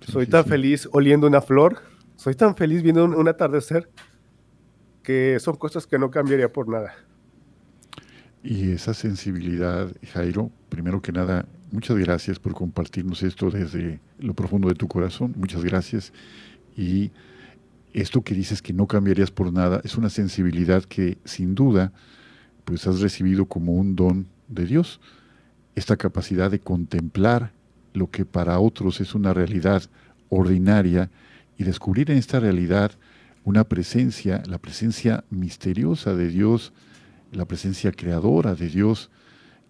[0.00, 1.82] soy tan feliz oliendo una flor
[2.18, 3.88] soy tan feliz viendo un, atardecer
[5.04, 6.92] que son cosas que no cambiaría por nada.
[8.42, 14.68] Y esa sensibilidad, Jairo, primero que nada, muchas gracias por compartirnos esto desde lo profundo
[14.68, 15.34] de tu corazón.
[15.36, 16.12] Muchas gracias.
[16.76, 17.10] Y
[17.92, 21.92] esto que dices que no cambiarías por nada es una sensibilidad que sin duda
[22.64, 25.00] pues has recibido como un don de Dios.
[25.74, 27.52] Esta capacidad de contemplar
[27.94, 29.82] lo que para otros es una realidad
[30.28, 31.10] ordinaria
[31.56, 32.92] y descubrir en esta realidad
[33.44, 36.72] una presencia, la presencia misteriosa de Dios,
[37.32, 39.10] la presencia creadora de Dios,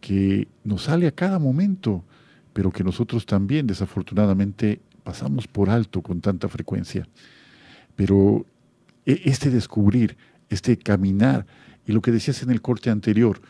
[0.00, 2.04] que nos sale a cada momento,
[2.52, 7.06] pero que nosotros también desafortunadamente pasamos por alto con tanta frecuencia.
[7.96, 8.46] Pero
[9.06, 10.16] e, este descubrir,
[10.50, 11.46] este caminar,
[11.87, 13.40] y lo que decías en el corte anterior,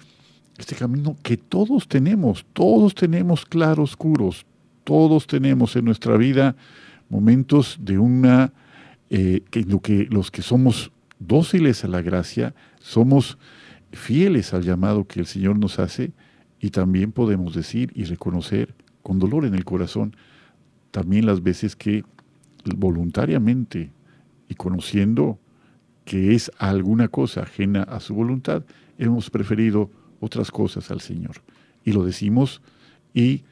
[0.58, 4.44] este camino que todos tenemos, todos tenemos claroscuros,
[4.84, 6.56] todos tenemos en nuestra vida
[7.08, 8.52] momentos de una,
[9.10, 13.38] eh, que, lo que los que somos dóciles a la gracia, somos
[13.92, 16.12] fieles al llamado que el Señor nos hace
[16.60, 20.16] y también podemos decir y reconocer con dolor en el corazón
[20.90, 22.04] también las veces que
[22.76, 23.92] voluntariamente
[24.48, 25.38] y conociendo
[26.04, 28.64] que es alguna cosa ajena a su voluntad,
[28.96, 29.90] hemos preferido
[30.20, 31.42] otras cosas al Señor.
[31.84, 32.62] Y lo decimos
[33.12, 33.44] y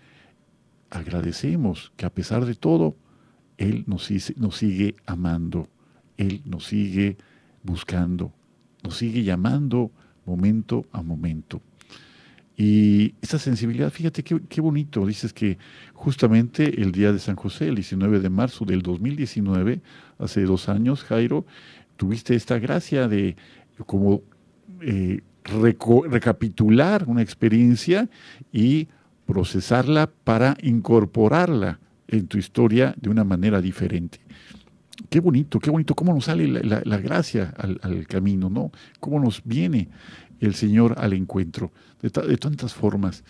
[0.91, 2.97] agradecemos que a pesar de todo,
[3.59, 5.69] Él nos, nos sigue amando,
[6.17, 7.19] Él nos sigue
[7.63, 8.33] buscando,
[8.83, 9.91] nos sigue llamando
[10.25, 11.61] momento a momento.
[12.57, 15.59] Y esa sensibilidad, fíjate qué, qué, bonito, dices que
[15.93, 19.83] justamente el día de San José, el 19 de marzo del 2019,
[20.19, 21.45] hace dos años, Jairo,
[21.97, 23.37] tuviste esta gracia de
[23.85, 24.23] como
[24.81, 28.09] eh, recapitular una experiencia
[28.53, 28.89] y
[29.27, 34.21] procesarla para incorporarla en tu historia de una manera diferente.
[35.11, 38.73] Qué bonito, qué bonito, cómo nos sale la, gracia al, camino, ¿no?
[38.99, 39.89] Cómo nos viene
[40.41, 41.73] el Señor al encuentro,
[42.03, 43.25] de, tantas formas.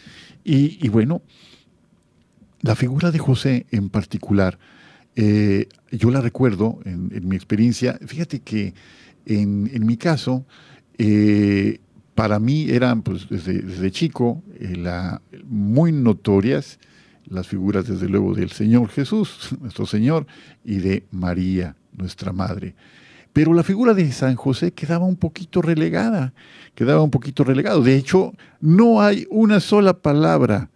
[0.44, 1.22] Y, bueno,
[2.60, 4.58] la figura de José en particular,
[5.14, 8.74] eh, yo la recuerdo en, mi experiencia, fíjate que
[9.24, 10.46] en, mi caso,
[10.98, 11.80] eh,
[12.14, 16.78] para mí eran pues, desde, chico eh, la, muy notorias
[17.28, 20.26] las figuras desde luego del Señor Jesús, nuestro Señor,
[20.64, 22.74] y de María, nuestra Madre.
[23.36, 26.32] Pero la figura de San José quedaba un poquito relegada,
[26.74, 27.82] quedaba un poquito relegado.
[27.82, 30.70] De hecho, no hay una sola palabra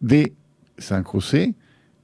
[0.00, 0.32] de
[0.76, 1.54] San José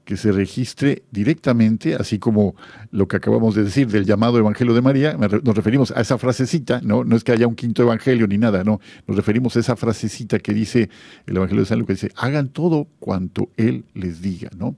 [0.05, 2.55] que se registre directamente, así como
[2.93, 6.81] lo que acabamos de decir del llamado Evangelio de María, nos referimos a esa frasecita,
[6.85, 9.75] no, no es que haya un quinto Evangelio ni nada, no, nos referimos a esa
[9.75, 10.89] frasecita que dice
[11.27, 14.77] el Evangelio de San Lucas, dice, hagan todo cuanto Él les diga, ¿no?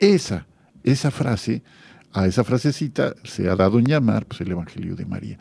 [0.00, 0.48] Esa,
[0.82, 1.62] esa frase,
[2.12, 5.38] a esa frasecita se ha dado en llamar pues, el Evangelio de María.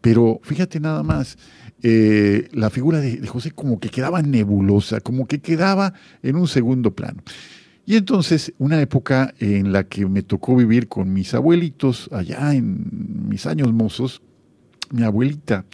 [0.00, 1.36] Pero fíjate nada más,
[1.82, 6.92] eh, la figura de José como que quedaba nebulosa, como que quedaba en un segundo
[6.92, 7.22] plano.
[7.84, 13.28] Y entonces, una época en la que me tocó vivir con mis abuelitos, allá en
[13.28, 14.22] mis años mozos,
[14.90, 15.64] mi abuelita.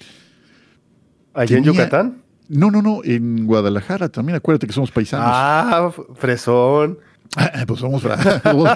[1.35, 2.23] ¿Allá en Yucatán?
[2.49, 5.29] No, no, no, en Guadalajara también, acuérdate que somos paisanos.
[5.31, 6.99] Ah, fresón.
[7.67, 8.03] pues somos,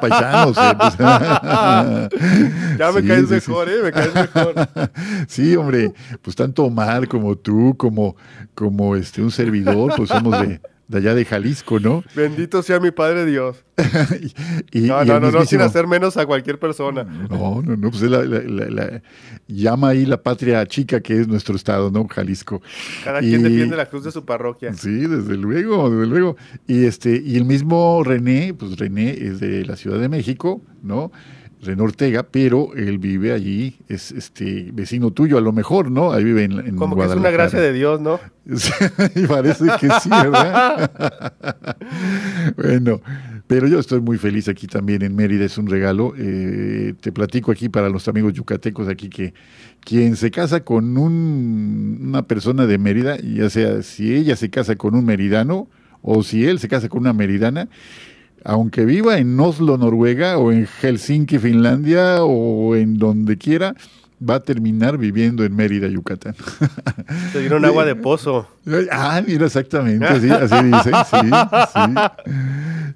[0.00, 0.56] paisanos.
[0.58, 0.98] Eh, pues.
[2.78, 3.82] ya me caes mejor, ¿eh?
[3.82, 4.54] Me caes mejor.
[5.28, 8.16] sí, hombre, pues tanto Omar como tú, como,
[8.54, 10.60] como este, un servidor, pues somos de,
[10.92, 12.04] de allá de Jalisco, ¿no?
[12.14, 13.64] Bendito sea mi Padre Dios.
[14.74, 17.02] no, no, no, no, sin hacer menos a cualquier persona.
[17.02, 19.02] No, no, no, pues la,
[19.48, 22.06] llama ahí la patria chica que es nuestro estado, ¿no?
[22.06, 22.60] Jalisco.
[23.02, 24.74] Cada quien defiende la cruz de su parroquia.
[24.74, 26.36] Sí, desde luego, desde luego.
[26.66, 31.10] Y este, y el mismo René, pues René es de la Ciudad de México, ¿no?
[31.62, 36.12] René Ortega, pero él vive allí, es este vecino tuyo a lo mejor, ¿no?
[36.12, 38.18] Ahí vive en, en Como que es una gracia de Dios, ¿no?
[39.14, 40.90] y parece que sí, ¿verdad?
[42.56, 43.00] bueno,
[43.46, 46.14] pero yo estoy muy feliz aquí también en Mérida, es un regalo.
[46.18, 49.32] Eh, te platico aquí para los amigos yucatecos aquí que
[49.80, 54.96] quien se casa con una persona de Mérida, ya sea si ella se casa con
[54.96, 55.68] un meridano
[56.02, 57.68] o si él se casa con una meridana,
[58.44, 63.74] aunque viva en Oslo, Noruega, o en Helsinki, Finlandia, o en donde quiera,
[64.28, 66.34] va a terminar viviendo en Mérida, Yucatán.
[67.32, 68.48] Te dieron agua de pozo.
[68.92, 71.30] Ah, mira, exactamente, así, así dicen, sí,
[71.74, 72.32] sí.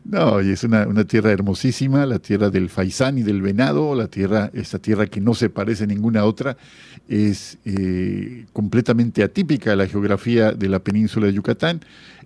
[0.05, 4.51] No, y es una, tierra hermosísima, la tierra del faisán y del venado, la tierra,
[4.55, 6.57] esta tierra que no se parece a ninguna otra,
[7.09, 11.81] es eh, completamente atípica a la geografía de la península de Yucatán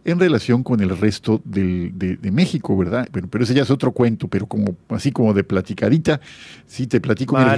[0.04, 3.08] en relación con el resto del, de, México, ¿verdad?
[3.12, 6.20] Bueno, pero ese ya es otro cuento, pero como así como de platicadita,
[6.66, 7.36] sí te platico.
[7.36, 7.56] Mira,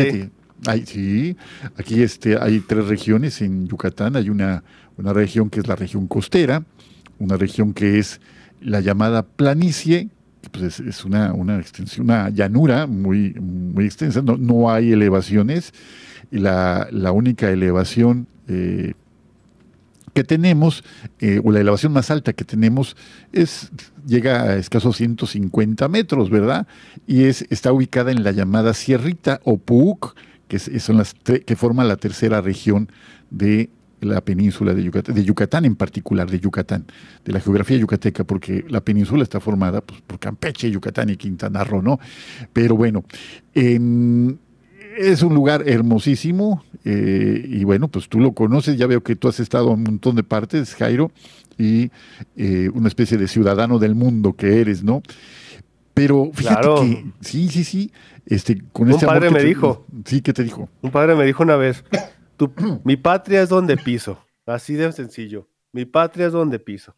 [0.87, 1.37] sí,
[1.77, 4.63] aquí este, hay tres regiones en Yucatán, hay una,
[4.97, 6.65] una región que es la región costera,
[7.19, 8.21] una región que es
[8.61, 10.09] la llamada planicie,
[10.51, 15.73] pues es, una, una, extensión, una llanura muy, muy extensa, no, no hay elevaciones,
[16.31, 18.95] y la, la única elevación eh,
[20.15, 20.85] que tenemos,
[21.21, 22.97] eh, o la elevación más alta que tenemos,
[23.33, 23.71] es,
[24.07, 26.67] llega a escasos 150 metros, ¿verdad?
[27.07, 30.15] Y es, está ubicada en la llamada Sierrita o Puuc,
[30.49, 32.91] que, son las que forma la tercera región
[33.31, 33.71] de
[34.03, 36.85] la península de Yucatán, de Yucatán en particular, de Yucatán,
[37.25, 41.65] de la geografía yucateca, porque la península está formada pues, por Campeche, Yucatán y Quintana
[41.65, 41.99] Roo, ¿no?
[42.53, 43.05] Pero bueno,
[44.97, 49.29] es un lugar hermosísimo eh, y bueno, pues tú lo conoces, ya veo que tú
[49.29, 51.11] has estado en un montón de partes, Jairo,
[51.59, 51.91] y
[52.37, 55.03] eh, una especie de ciudadano del mundo que eres, ¿no?
[55.95, 57.93] Pero fíjate que, sí, sí, sí,
[58.27, 59.87] este, con un padre me dijo.
[60.05, 60.69] Sí, ¿qué te dijo?
[60.81, 61.85] Un padre me dijo una vez,
[62.85, 64.19] mi patria es donde piso.
[64.47, 65.49] Así de sencillo.
[65.73, 66.95] Mi patria es donde piso.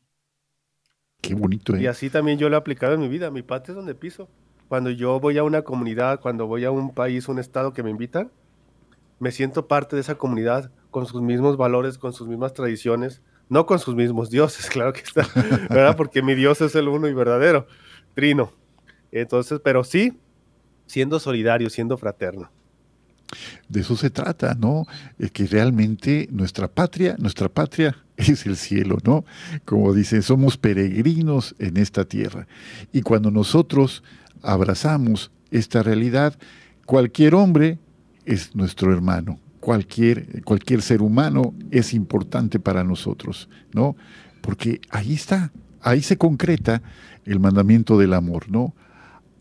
[1.20, 1.82] Qué bonito, ¿eh?
[1.82, 3.30] Y así también yo lo he aplicado en mi vida.
[3.30, 4.28] Mi patria es donde piso.
[4.68, 7.90] Cuando yo voy a una comunidad, cuando voy a un país, un estado que me
[7.90, 8.30] invitan,
[9.18, 13.66] me siento parte de esa comunidad con sus mismos valores, con sus mismas tradiciones, no
[13.66, 15.26] con sus mismos dioses, claro que está,
[15.68, 15.96] ¿verdad?
[15.96, 17.66] Porque mi Dios es el uno y verdadero,
[18.14, 18.52] trino.
[19.12, 20.18] Entonces, pero sí,
[20.86, 22.50] siendo solidario, siendo fraterno.
[23.68, 24.86] De eso se trata, ¿no?
[25.18, 29.24] Es que realmente nuestra patria, nuestra patria es el cielo, ¿no?
[29.64, 32.46] Como dicen, somos peregrinos en esta tierra.
[32.92, 34.02] Y cuando nosotros
[34.42, 36.38] abrazamos esta realidad,
[36.86, 37.78] cualquier hombre
[38.24, 43.96] es nuestro hermano, cualquier, cualquier ser humano es importante para nosotros, ¿no?
[44.40, 46.82] Porque ahí está, ahí se concreta
[47.24, 48.74] el mandamiento del amor, ¿no?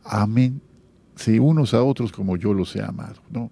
[0.03, 0.61] Amén
[1.15, 3.51] sí, unos a otros como yo los he amado, ¿no?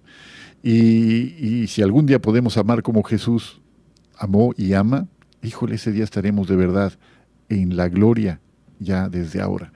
[0.62, 3.60] Y, si algún día podemos amar como Jesús
[4.16, 5.08] amó y ama,
[5.42, 6.92] híjole, ese día estaremos de verdad
[7.48, 8.40] en la gloria
[8.78, 9.72] ya desde ahora.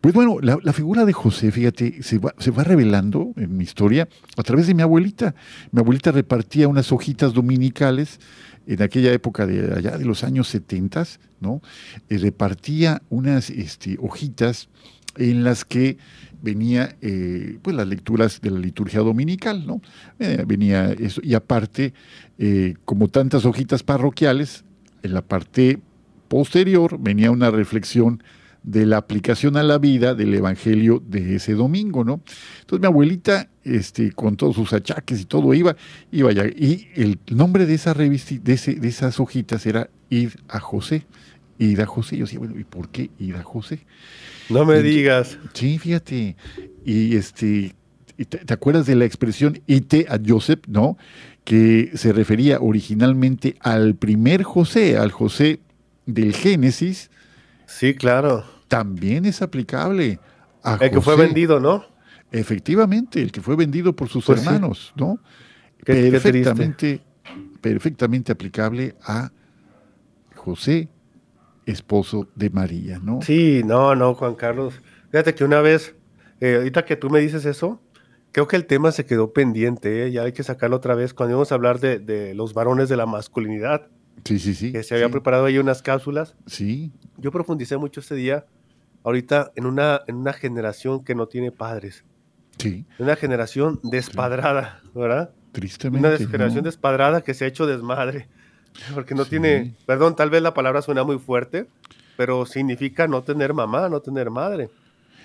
[0.00, 4.08] Pues bueno, la, figura de José, fíjate, se va, se va, revelando en mi historia
[4.36, 5.36] a través de mi abuelita.
[5.70, 8.18] Mi abuelita repartía unas hojitas dominicales
[8.66, 11.04] en aquella época de allá de los años 70,
[11.40, 11.62] ¿no?
[12.10, 14.68] Y repartía unas este, hojitas
[15.16, 15.96] en las que
[16.42, 19.80] venía eh, pues las lecturas de la liturgia dominical, ¿no?
[20.18, 21.94] Eh, venía eso, y aparte,
[22.38, 24.64] eh, como tantas hojitas parroquiales,
[25.02, 25.78] en la parte
[26.28, 28.22] posterior venía una reflexión
[28.62, 32.20] de la aplicación a la vida del evangelio de ese domingo, ¿no?
[32.60, 35.76] Entonces mi abuelita, este, con todos sus achaques y todo, iba,
[36.10, 40.58] iba allá, y el nombre de esa revista, de, de esas hojitas era Ir a
[40.58, 41.06] José.
[41.58, 42.16] Ir a José.
[42.16, 43.80] Yo decía, bueno, ¿y por qué ir a José?
[44.48, 45.38] No me digas.
[45.54, 46.36] Sí, fíjate.
[46.84, 47.74] Y este,
[48.28, 50.96] te, acuerdas de la expresión ite a Joseph, no?
[51.44, 55.60] Que se refería originalmente al primer José, al José
[56.06, 57.10] del Génesis.
[57.66, 58.44] Sí, claro.
[58.68, 60.20] También es aplicable
[60.62, 61.84] a El que fue vendido, ¿no?
[62.30, 65.18] Efectivamente, el que fue vendido por sus pues hermanos, ¿no?
[65.84, 67.00] perfectamente,
[67.60, 69.32] perfectamente aplicable a
[70.34, 70.88] José
[71.70, 73.20] esposo de María, ¿no?
[73.22, 74.74] Sí, no, no, Juan Carlos.
[75.10, 75.94] Fíjate que una vez,
[76.40, 77.80] eh, ahorita que tú me dices eso,
[78.32, 80.10] creo que el tema se quedó pendiente, ¿eh?
[80.10, 83.06] ya hay que sacarlo otra vez cuando íbamos a hablar de, los varones de la
[83.06, 83.88] masculinidad.
[84.24, 84.72] Sí, sí, sí.
[84.72, 86.34] Que se había preparado ahí unas cápsulas.
[86.46, 86.92] Sí.
[87.16, 88.46] Yo profundicé mucho este día,
[89.04, 92.04] ahorita en una, en una generación que no tiene padres.
[92.58, 92.84] Sí.
[92.98, 95.30] Una generación despadrada, ¿verdad?
[95.52, 96.08] Tristemente.
[96.08, 98.28] Una generación despadrada que se ha hecho desmadre.
[98.94, 101.66] Porque no tiene, perdón, tal vez la palabra suena muy fuerte,
[102.16, 104.70] pero significa no tener mamá, no tener madre.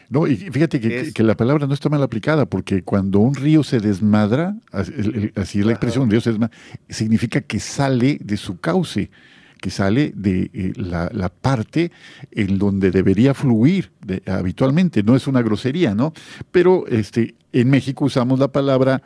[0.09, 3.79] No, y fíjate que, la palabra no está mal aplicada, porque cuando un río se
[3.79, 6.55] desmadra, así es la expresión, un río se desmadra,
[6.89, 9.09] significa que sale de su cauce,
[9.59, 11.91] que sale de eh, la, parte
[12.31, 13.91] en donde debería fluir
[14.27, 15.03] habitualmente.
[15.03, 16.13] No es una grosería, ¿no?
[16.51, 19.01] Pero este, en México usamos la palabra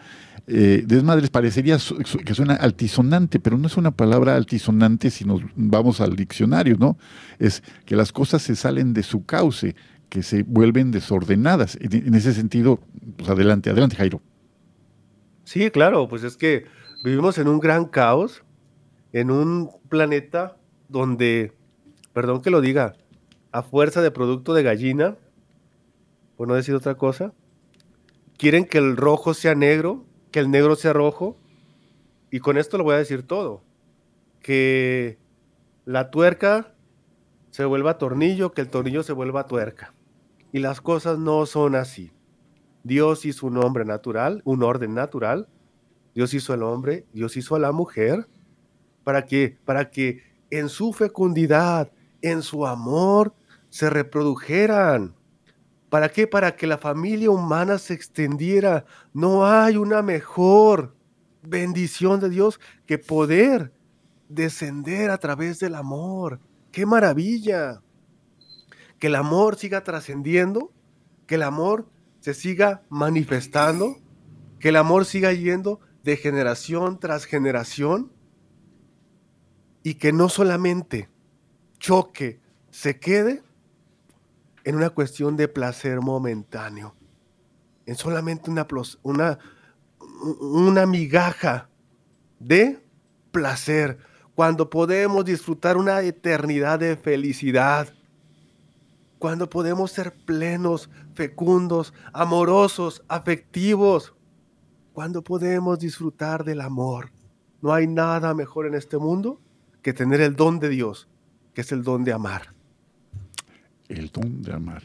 [0.49, 1.77] eh, desmadres parecería
[2.25, 6.97] que suena altisonante, pero no es una palabra altisonante si nos vamos al diccionario, ¿no?
[7.37, 9.75] Es que las cosas se salen de su cauce,
[10.07, 11.77] que se vuelven desordenadas.
[11.81, 12.79] En, ese sentido,
[13.17, 14.21] pues adelante, adelante, Jairo.
[15.43, 16.63] Sí, claro, pues es que
[17.03, 18.45] vivimos en un gran caos,
[19.11, 20.55] en un planeta
[20.87, 21.51] donde,
[22.13, 22.95] perdón que lo diga,
[23.51, 25.17] a fuerza de producto de gallina,
[26.37, 27.33] por no decir otra cosa,
[28.37, 31.37] quieren que el rojo sea negro que el negro sea rojo.
[32.31, 33.63] Y con esto lo voy a decir todo.
[34.41, 35.17] Que
[35.85, 36.73] la tuerca
[37.51, 39.93] se vuelva tornillo, que el tornillo se vuelva tuerca.
[40.51, 42.11] Y las cosas no son así.
[42.83, 45.47] Dios hizo un hombre natural, un orden natural.
[46.15, 48.27] Dios hizo al hombre, Dios hizo a la mujer
[49.03, 53.33] para que, para que en su fecundidad, en su amor,
[53.69, 55.16] se reprodujeran.
[55.89, 56.27] ¿Para qué?
[56.27, 58.85] Para que la familia humana se extendiera.
[59.13, 60.95] No hay una mejor
[61.41, 63.71] bendición de Dios que poder
[64.27, 66.39] descender a través del amor.
[66.71, 67.81] ¡Qué maravilla!
[68.99, 70.73] Que el amor siga trascendiendo,
[71.25, 71.87] que el amor
[72.19, 73.97] se siga manifestando,
[74.59, 78.11] que el amor siga yendo de generación tras generación
[79.83, 81.09] y que no solamente
[81.79, 83.43] choque, se quede
[84.67, 86.93] en una cuestión de placer momentáneo,
[87.85, 88.67] en solamente una,
[89.01, 89.39] una,
[90.41, 91.69] una migaja
[92.37, 92.85] de
[93.31, 93.97] placer,
[94.35, 97.87] cuando podemos disfrutar una eternidad de felicidad,
[99.19, 104.13] cuando podemos ser plenos, fecundos, amorosos, afectivos,
[104.91, 107.13] cuando podemos disfrutar del amor.
[107.61, 109.39] No hay nada mejor en este mundo
[109.81, 111.07] que tener el don de Dios,
[111.53, 112.56] que es el don de amar.
[113.89, 114.83] El don de amar.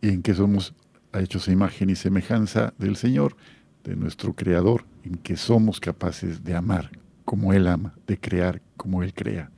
[0.00, 0.74] Y en que somos
[1.14, 3.36] hechos a imagen y semejanza del Señor,
[3.84, 6.90] de nuestro Creador, en que somos capaces de amar
[7.24, 9.50] como Él ama, de crear como Él crea.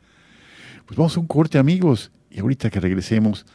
[0.86, 3.46] Pues vamos a un corte amigos y ahorita que regresemos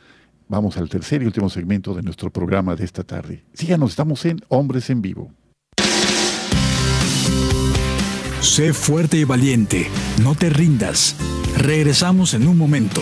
[0.47, 3.43] vamos al tercer y último segmento de nuestro programa de esta tarde.
[3.53, 5.31] Síganos, estamos en Hombres en Vivo.
[8.41, 9.87] Sé fuerte y valiente,
[10.23, 11.15] no te rindas.
[11.57, 13.01] Regresamos en un momento.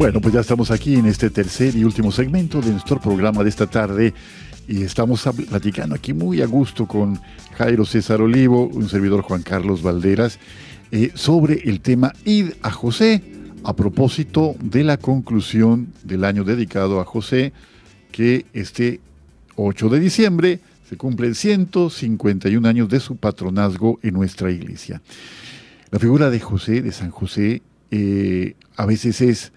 [0.00, 3.50] Bueno, pues ya estamos aquí en este tercer y último segmento de nuestro programa de
[3.50, 4.14] esta tarde
[4.66, 7.20] y estamos platicando aquí muy a gusto con
[7.58, 10.38] Jairo César Olivo, un servidor Juan Carlos Valderas,
[10.90, 13.22] eh, sobre el tema Id a José,
[13.62, 17.52] a propósito de la conclusión del año dedicado a José,
[18.10, 19.00] que este
[19.56, 25.02] 8 de diciembre se cumplen 151 años de su patronazgo en nuestra iglesia.
[25.90, 29.52] La figura de José, de San José, eh, a veces es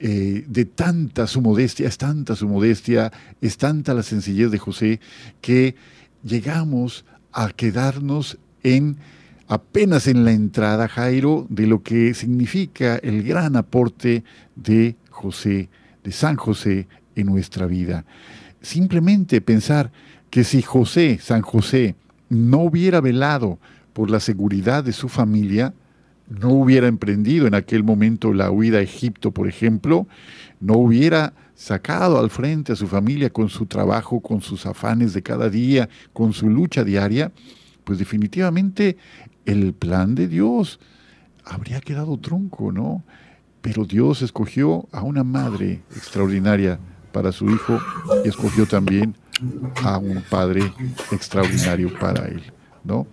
[0.00, 5.00] eh, de tanta su modestia, es tanta su modestia, es tanta la sencillez de José,
[5.40, 5.74] que
[6.22, 8.96] llegamos a quedarnos en
[9.48, 14.22] apenas en la entrada, Jairo, de lo que significa el gran aporte
[14.54, 15.68] de José,
[16.04, 16.86] de San José
[17.16, 18.04] en nuestra vida.
[18.60, 19.90] Simplemente pensar
[20.30, 21.96] que si José, San José,
[22.28, 23.58] no hubiera velado
[23.92, 25.74] por la seguridad de su familia,
[26.28, 30.06] no hubiera emprendido en aquel momento la huida a Egipto, por ejemplo,
[30.60, 35.22] no hubiera sacado al frente a su familia con su trabajo, con sus afanes de
[35.22, 37.32] cada día, con su lucha diaria,
[37.84, 38.96] pues definitivamente
[39.44, 40.78] el plan de Dios
[41.44, 43.02] habría quedado tronco, ¿no?
[43.62, 46.78] Pero Dios escogió a una madre extraordinaria
[47.12, 47.80] para su hijo
[48.24, 49.16] y escogió también
[49.82, 50.72] a un padre
[51.10, 52.42] extraordinario para él,
[52.84, 53.06] ¿no?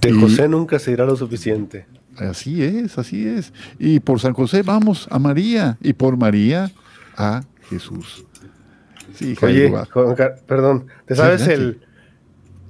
[0.00, 1.86] De José nunca se irá lo suficiente.
[2.18, 3.52] Así es, así es.
[3.78, 6.70] Y por San José vamos a María y por María
[7.16, 8.24] a Jesús.
[9.14, 9.72] Sí, Oye,
[10.46, 11.80] perdón, ¿te sabes el...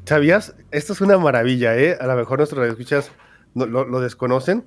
[0.04, 0.54] ¿Sabías?
[0.70, 1.96] Esto es una maravilla, ¿eh?
[2.00, 3.10] A lo mejor nuestros escuchas
[3.54, 4.64] lo, lo, desconocen.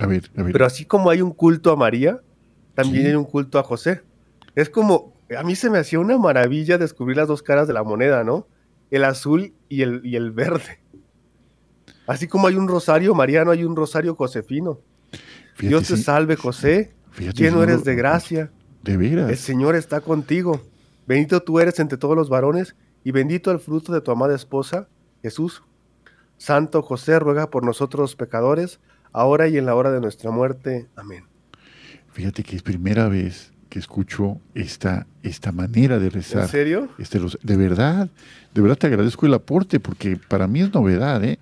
[0.00, 0.52] A ver, a ver.
[0.52, 2.22] Pero así como hay un culto a María,
[2.74, 4.02] también hay un culto a José.
[4.54, 7.82] Es como, a mí se me hacía una maravilla descubrir las dos caras de la
[7.82, 8.46] moneda, ¿no?
[8.90, 10.80] El azul y el, y el verde.
[12.08, 14.80] Así como hay un rosario mariano, hay un rosario josefino.
[15.60, 16.94] Dios te salve, José,
[17.34, 18.50] lleno eres de gracia.
[18.82, 19.30] De veras.
[19.30, 20.62] El Señor está contigo.
[21.06, 24.88] Bendito tú eres entre todos los varones y bendito el fruto de tu amada esposa,
[25.20, 25.62] Jesús.
[26.38, 28.80] Santo José, ruega por nosotros pecadores,
[29.12, 30.88] ahora y en la hora de nuestra muerte.
[30.96, 31.24] Amén.
[32.12, 36.42] Fíjate que es primera vez que escucho esta, esta manera de rezar.
[36.42, 36.88] ¿En serio?
[36.98, 38.08] Este, de verdad,
[38.54, 41.38] de verdad te agradezco el aporte porque para mí es novedad, ¿eh?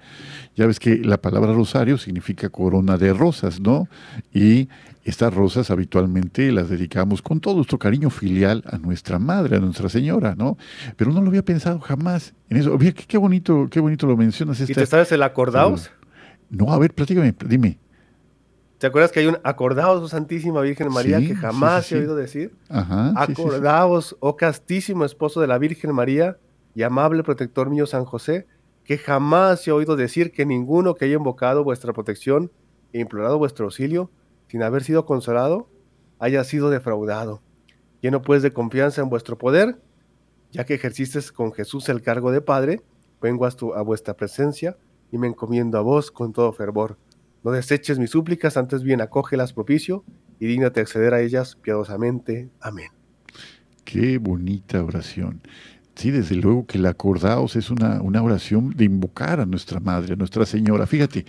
[0.56, 3.88] Ya ves que la palabra rosario significa corona de rosas, ¿no?
[4.32, 4.68] Y
[5.04, 9.88] estas rosas habitualmente las dedicamos con todo nuestro cariño filial a nuestra madre, a Nuestra
[9.88, 10.58] Señora, ¿no?
[10.96, 12.76] Pero no lo había pensado jamás en eso.
[12.78, 14.60] Qué, qué bonito, qué bonito lo mencionas.
[14.60, 15.90] ¿Y te sabes el acordaos?
[16.50, 17.78] No, a ver, platícame, dime.
[18.78, 22.54] ¿Te acuerdas que hay un acordaos, Santísima Virgen María, que jamás he oído decir?
[22.68, 26.36] Ajá, acordaos, oh castísimo esposo de la Virgen María
[26.74, 28.46] y amable protector mío San José,
[28.84, 32.52] que jamás he oído decir que ninguno que haya invocado vuestra protección
[32.92, 34.10] e implorado vuestro auxilio,
[34.48, 35.70] sin haber sido consolado,
[36.18, 37.40] haya sido defraudado.
[38.02, 39.80] Lleno pues de confianza en vuestro poder,
[40.52, 42.82] ya que ejercisteis con Jesús el cargo de Padre,
[43.22, 44.76] vengo a, a vuestra presencia
[45.10, 46.98] y me encomiendo a vos con todo fervor
[47.46, 50.02] no deseches mis súplicas, antes bien acógelas propicio
[50.40, 52.50] y dígnate acceder a ellas piadosamente.
[52.60, 52.88] Amén.
[53.84, 55.40] Qué bonita oración.
[55.94, 60.14] Sí, desde luego que el acordaos es una, una oración de invocar a nuestra Madre,
[60.14, 60.88] a Nuestra Señora.
[60.88, 61.24] Fíjate,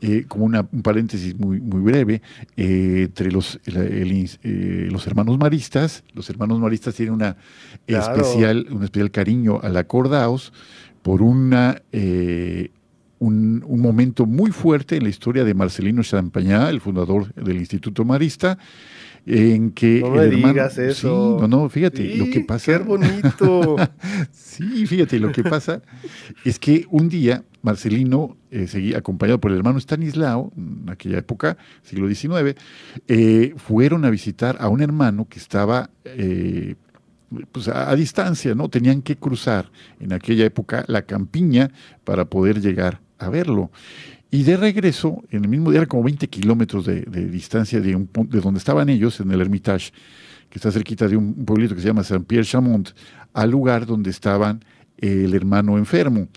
[0.00, 2.22] eh, como una, un paréntesis muy, muy breve,
[2.56, 7.36] eh, entre los, eh, los hermanos maristas, los hermanos maristas tienen una
[7.86, 10.54] especial, un especial cariño al acordaos
[11.02, 11.82] por una,
[13.20, 18.58] un, momento muy fuerte en la historia de Marcelino Champañá, el fundador del Instituto Marista,
[19.26, 21.38] en que no el digas eso.
[21.40, 22.72] no, no, fíjate, lo que pasa.
[22.72, 23.76] Qué bonito.
[24.32, 25.82] sí, fíjate, lo que pasa
[26.44, 31.58] es que un día Marcelino, eh, seguía acompañado por el hermano Stanislao, en aquella época,
[31.82, 32.56] siglo XIX,
[33.06, 36.76] eh, fueron a visitar a un hermano que estaba eh,
[37.52, 38.68] pues a, distancia, ¿no?
[38.68, 41.70] Tenían que cruzar en aquella época la campiña
[42.04, 43.70] para poder llegar a verlo.
[44.30, 48.40] Y de regreso, en el mismo día, como 20 kilómetros de, distancia de, un, de
[48.40, 49.92] donde estaban ellos, en el Hermitage,
[50.48, 52.90] que está cerquita de un pueblito que se llama Saint-Pierre-Chamont,
[53.32, 54.64] al lugar donde estaban
[54.98, 56.28] el hermano enfermo.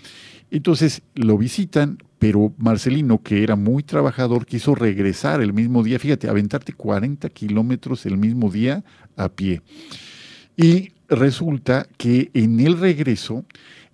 [0.50, 5.98] Entonces lo visitan, pero Marcelino, que era muy trabajador, quiso regresar el mismo día.
[5.98, 8.84] Fíjate, aventarte 40 kilómetros el mismo día
[9.16, 9.62] a pie.
[10.56, 13.44] Y resulta que en el regreso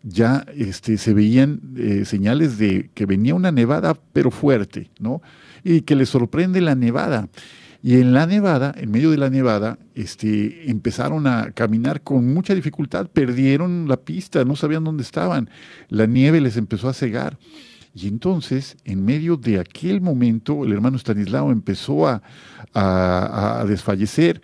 [0.03, 5.23] ya este, se veían eh, señales de que venía una nevada, pero fuerte, ¿no?
[5.63, 7.29] Y que le sorprende la nevada.
[7.83, 12.55] Y en la nevada, en medio de la nevada, este, empezaron a caminar con mucha
[12.55, 15.49] dificultad, perdieron la pista, no sabían dónde estaban,
[15.89, 17.39] la nieve les empezó a cegar.
[17.95, 22.23] Y entonces, en medio de aquel momento, el hermano Stanislao empezó a,
[22.75, 24.43] a, a desfallecer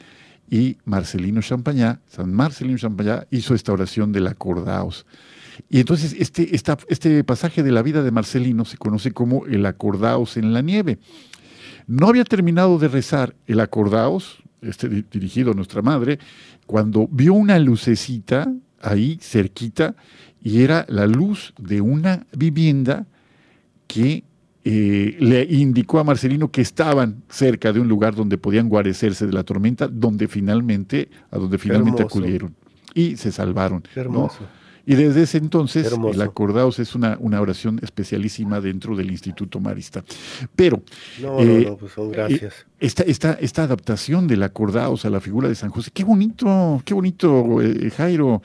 [0.51, 5.07] y Marcelino Champañá, San Marcelino Champañá, hizo esta oración del acordaos.
[5.69, 10.37] Y entonces este, este pasaje de la vida de Marcelino se conoce como el acordaos
[10.37, 10.99] en la nieve.
[11.87, 16.19] No había terminado de rezar el acordaos, este, dirigido a nuestra madre,
[16.67, 19.95] cuando vio una lucecita ahí cerquita
[20.43, 23.07] y era la luz de una vivienda
[23.87, 24.25] que
[24.65, 29.33] eh, le indicó a Marcelino que estaban cerca de un lugar donde podían guarecerse de
[29.33, 32.55] la tormenta, donde finalmente, a donde finalmente acudieron
[32.93, 33.85] y se salvaron.
[33.95, 34.41] hermoso.
[34.89, 40.05] Y desde ese entonces el acordaos es una, una, oración especialísima dentro del Instituto Marista.
[40.55, 40.80] Pero
[41.20, 42.55] no, no, eh, pues son gracias.
[42.78, 46.95] Esta, esta, esta, adaptación del acordaos a la figura de San José, qué bonito, qué
[46.95, 48.43] bonito, eh, Jairo.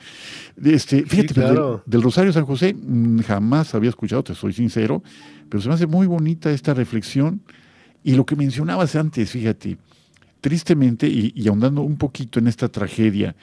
[0.60, 1.40] Este, fíjate,
[1.86, 5.00] del, Rosario San José mm, jamás había escuchado, te soy sincero,
[5.48, 7.40] pero se me hace muy bonita esta reflexión.
[8.02, 9.78] Y lo que mencionabas antes, fíjate,
[10.40, 13.36] tristemente y, y ahondando un poquito en esta tragedia,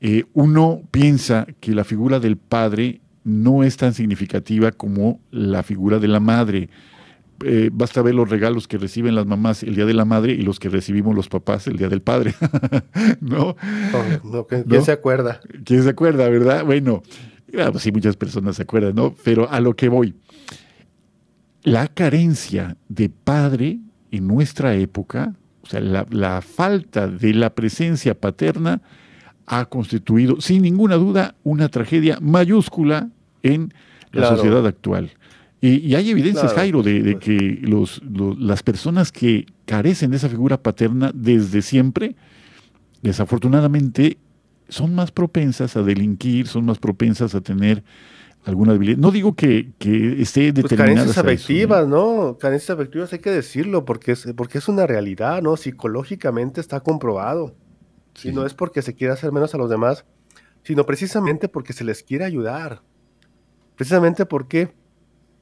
[0.00, 5.98] eh, uno piensa que la figura del padre no es tan significativa como la figura
[5.98, 6.68] de la madre.
[7.42, 10.42] Eh, basta ver los regalos que reciben las mamás el día de la madre y
[10.42, 12.34] los que recibimos los papás el día del padre.
[13.20, 13.56] ¿No?
[14.68, 15.40] ¿Quién se acuerda?
[15.64, 16.64] ¿Quién se acuerda, verdad?
[16.64, 17.02] Bueno,
[17.58, 19.14] ah, pues sí, muchas personas se acuerdan, ¿no?
[19.24, 20.14] Pero a lo que voy.
[21.62, 23.78] La carencia de padre
[24.10, 28.82] en nuestra época, o sea, la falta de la presencia paterna,
[29.46, 33.10] ha constituido, sin ninguna duda, una tragedia mayúscula
[33.42, 33.72] en
[34.12, 35.12] la sociedad actual.
[35.60, 38.02] Y, hay evidencias, Jairo, de, que los,
[38.38, 42.16] las personas que carecen de esa figura paterna desde siempre,
[43.02, 44.18] desafortunadamente,
[44.68, 47.82] son más propensas a delinquir, son más propensas a tener
[48.44, 48.98] alguna debilidad.
[48.98, 51.06] No digo que, que esté pues determinada.
[51.06, 52.36] carencias afectivas, ¿no?
[52.38, 55.56] Carencias afectivas hay que decirlo, porque es, porque es una realidad, ¿no?
[55.56, 57.54] Psicológicamente está comprobado.
[58.22, 60.04] Y no es porque se quiera hacer menos a los demás,
[60.62, 62.82] sino precisamente porque se les quiere ayudar.
[63.76, 64.72] Precisamente porque,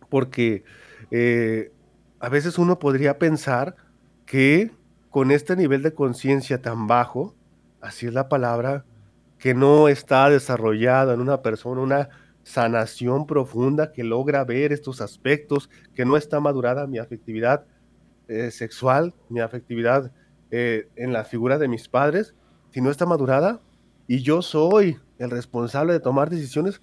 [0.09, 0.65] porque
[1.11, 1.73] eh,
[2.19, 3.77] a veces uno podría pensar
[4.27, 4.71] que
[5.11, 7.35] con este nivel de conciencia tan bajo,
[7.81, 8.85] así es la palabra,
[9.39, 12.09] que no está desarrollada en una persona, una
[12.45, 17.67] sanación profunda que logra ver estos aspectos, que no está madurada mi afectividad
[18.29, 20.13] eh, sexual, mi afectividad
[20.51, 22.35] eh, en la figura de mis padres,
[22.73, 23.61] si no está madurada
[24.09, 26.81] y yo soy el responsable de tomar decisiones,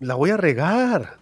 [0.00, 1.18] la voy a regar.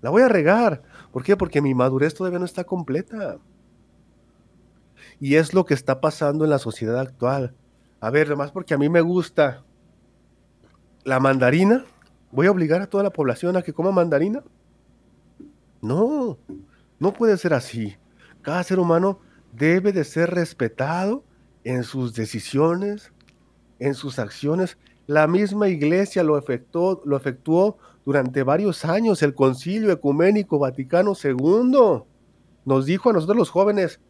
[0.00, 0.82] La voy a regar.
[1.12, 1.36] ¿Por qué?
[1.36, 3.38] Porque mi madurez todavía no está completa.
[5.20, 7.54] Y es lo que está pasando en la sociedad actual.
[8.00, 9.62] A ver, además porque a mí me gusta
[11.04, 11.84] la mandarina,
[12.30, 14.42] ¿voy a obligar a toda la población a que coma mandarina?
[15.80, 16.38] No,
[17.00, 17.96] no puede ser así.
[18.42, 19.20] Cada ser humano
[19.52, 21.24] debe de ser respetado
[21.64, 23.12] en sus decisiones,
[23.78, 24.78] en sus acciones.
[25.06, 29.22] La misma iglesia lo efectuó, durante varios años.
[29.22, 32.02] El Concilio Ecuménico Vaticano II
[32.64, 34.00] nos dijo a nosotros los jóvenes,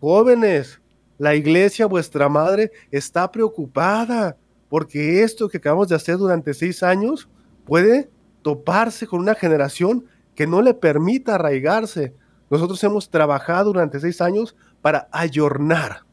[0.00, 0.80] jóvenes,
[1.18, 4.36] la iglesia, vuestra madre, está preocupada
[4.68, 7.28] porque esto que acabamos de hacer durante seis años
[7.66, 8.08] puede
[8.42, 12.14] toparse con una generación que no le permita arraigarse.
[12.48, 16.04] Nosotros hemos trabajado durante seis años para ayornar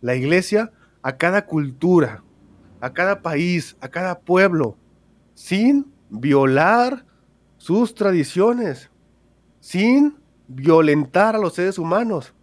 [0.00, 0.72] la iglesia
[1.02, 2.22] a cada cultura,
[2.80, 4.76] a cada país, a cada pueblo,
[5.34, 7.04] sin violar
[7.58, 8.90] sus tradiciones,
[9.60, 10.16] sin
[10.48, 12.34] violentar a los seres humanos,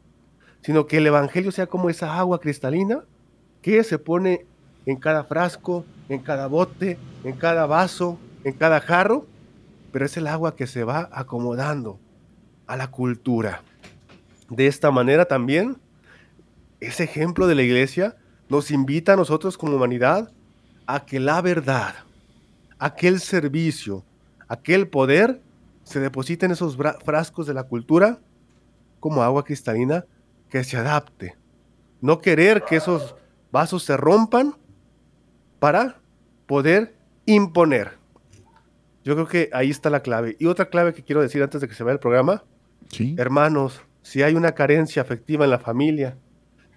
[0.62, 3.04] sino que el Evangelio sea como esa agua cristalina
[3.62, 4.46] que se pone
[4.86, 9.26] en cada frasco, en cada bote, en cada vaso, en cada jarro,
[9.92, 12.00] pero es el agua que se va acomodando
[12.68, 13.64] a la cultura.
[14.50, 15.78] De esta manera también
[16.80, 18.16] ese ejemplo de la iglesia
[18.50, 20.32] nos invita a nosotros como humanidad
[20.86, 21.96] a que la verdad,
[22.80, 24.04] aquel servicio,
[24.48, 25.42] aquel poder
[25.84, 28.20] se deposite en esos frascos de la cultura
[29.00, 30.06] como agua cristalina
[30.50, 31.36] que se adapte.
[32.02, 33.16] No querer que esos
[33.52, 34.56] vasos se rompan
[35.60, 36.00] para
[36.46, 37.98] poder imponer.
[39.04, 40.36] Yo creo que ahí está la clave.
[40.40, 42.44] Y otra clave que quiero decir antes de que se vaya el programa.
[42.90, 43.16] ¿Sí?
[43.18, 46.18] Hermanos, si hay una carencia afectiva en la familia,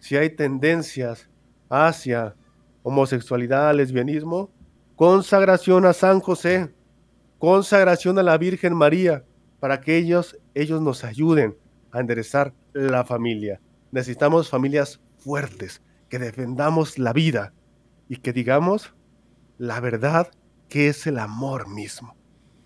[0.01, 1.28] si hay tendencias
[1.68, 2.34] hacia
[2.82, 4.51] homosexualidad, lesbianismo,
[4.96, 6.74] consagración a San José,
[7.38, 9.24] consagración a la Virgen María,
[9.61, 11.57] para que ellos, ellos nos ayuden
[11.92, 13.61] a enderezar la familia.
[13.92, 17.53] Necesitamos familias fuertes, que defendamos la vida
[18.09, 18.94] y que digamos
[19.59, 20.28] la verdad
[20.68, 22.16] que es el amor mismo.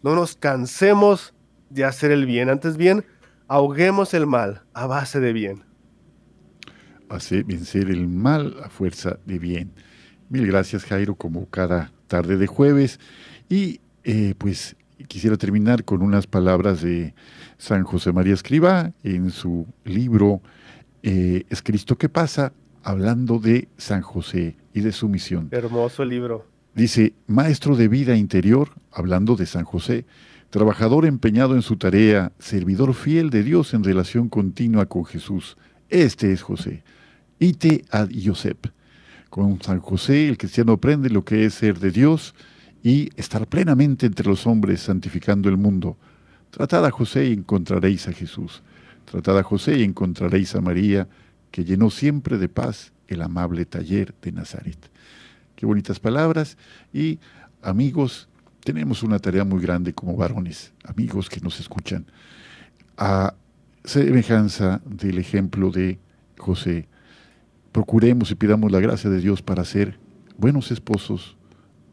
[0.03, 1.35] No nos cansemos
[1.68, 3.05] de hacer el bien, antes bien,
[3.49, 5.74] ahoguemos el mal a base de bien
[7.09, 9.72] hacer vencer el mal a fuerza de bien.
[10.28, 12.98] Mil gracias Jairo, como cada tarde de jueves.
[13.48, 14.76] Y eh, pues
[15.09, 17.14] quisiera terminar con unas palabras de
[17.59, 20.40] San José María Escriba en su libro
[21.02, 22.52] eh, Es Cristo que pasa,
[22.82, 25.48] hablando de San José y de su misión.
[25.50, 26.46] Hermoso libro.
[26.74, 30.07] Dice, maestro de vida interior, hablando de San José,
[30.50, 35.57] trabajador empeñado en su tarea, servidor fiel de Dios en relación continua con Jesús.
[35.88, 36.82] Este es José
[37.39, 38.66] ite ad Josep.
[39.30, 42.35] Con San José el cristiano aprende lo que es ser de Dios
[42.82, 45.97] y estar plenamente entre los hombres santificando el mundo.
[46.51, 48.62] Tratad a José y encontraréis a Jesús.
[49.05, 51.09] Tratad a José y encontraréis a María,
[51.51, 54.78] que llenó siempre de paz el amable taller de Nazaret.
[55.57, 56.57] Qué bonitas palabras
[56.93, 57.18] y
[57.62, 58.28] amigos,
[58.64, 62.07] tenemos una tarea muy grande como varones, amigos que nos escuchan.
[62.97, 63.35] A
[63.85, 65.99] semejanza del ejemplo de
[66.39, 66.89] José,
[67.75, 69.99] procuremos y pidamos la gracia de Dios para ser
[70.39, 71.37] buenos esposos,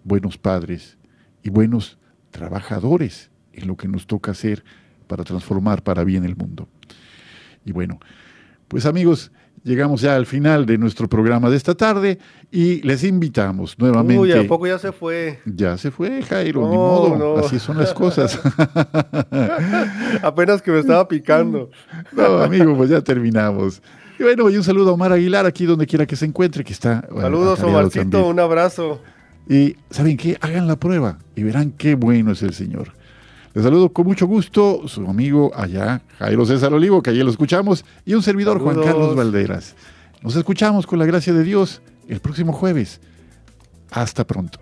[0.04, 1.00] buenos padres
[1.42, 1.98] y buenos
[2.30, 4.64] trabajadores en lo que nos toca hacer
[5.08, 6.70] para transformar para bien el mundo.
[7.66, 8.00] Y bueno,
[8.68, 9.32] pues amigos,
[9.64, 12.20] llegamos ya al final de nuestro programa de esta tarde
[12.52, 14.22] y les invitamos nuevamente.
[14.22, 15.40] Uy, ¿a poco ya se fue?
[15.48, 18.40] Ya se fue, Jairo, ni modo, así son las cosas.
[20.22, 21.72] Apenas que me estaba picando.
[22.12, 23.82] No, amigo, pues ya terminamos.
[24.22, 26.74] Y bueno, y un saludo a Omar Aguilar aquí donde quiera que se encuentre, que
[26.74, 27.07] está.
[27.19, 29.01] Saludos, Omarcito, un abrazo.
[29.49, 30.38] Y ¿saben qué?
[30.41, 32.93] Hagan la prueba y verán qué bueno es el Señor.
[33.55, 37.84] Les saludo con mucho gusto, su amigo allá, Jairo César Olivo, que ayer lo escuchamos,
[38.05, 39.76] y un servidor, Juan Carlos Valderas.
[40.22, 43.01] Nos escuchamos con la gracia de Dios el próximo jueves.
[43.89, 44.59] Hasta pronto.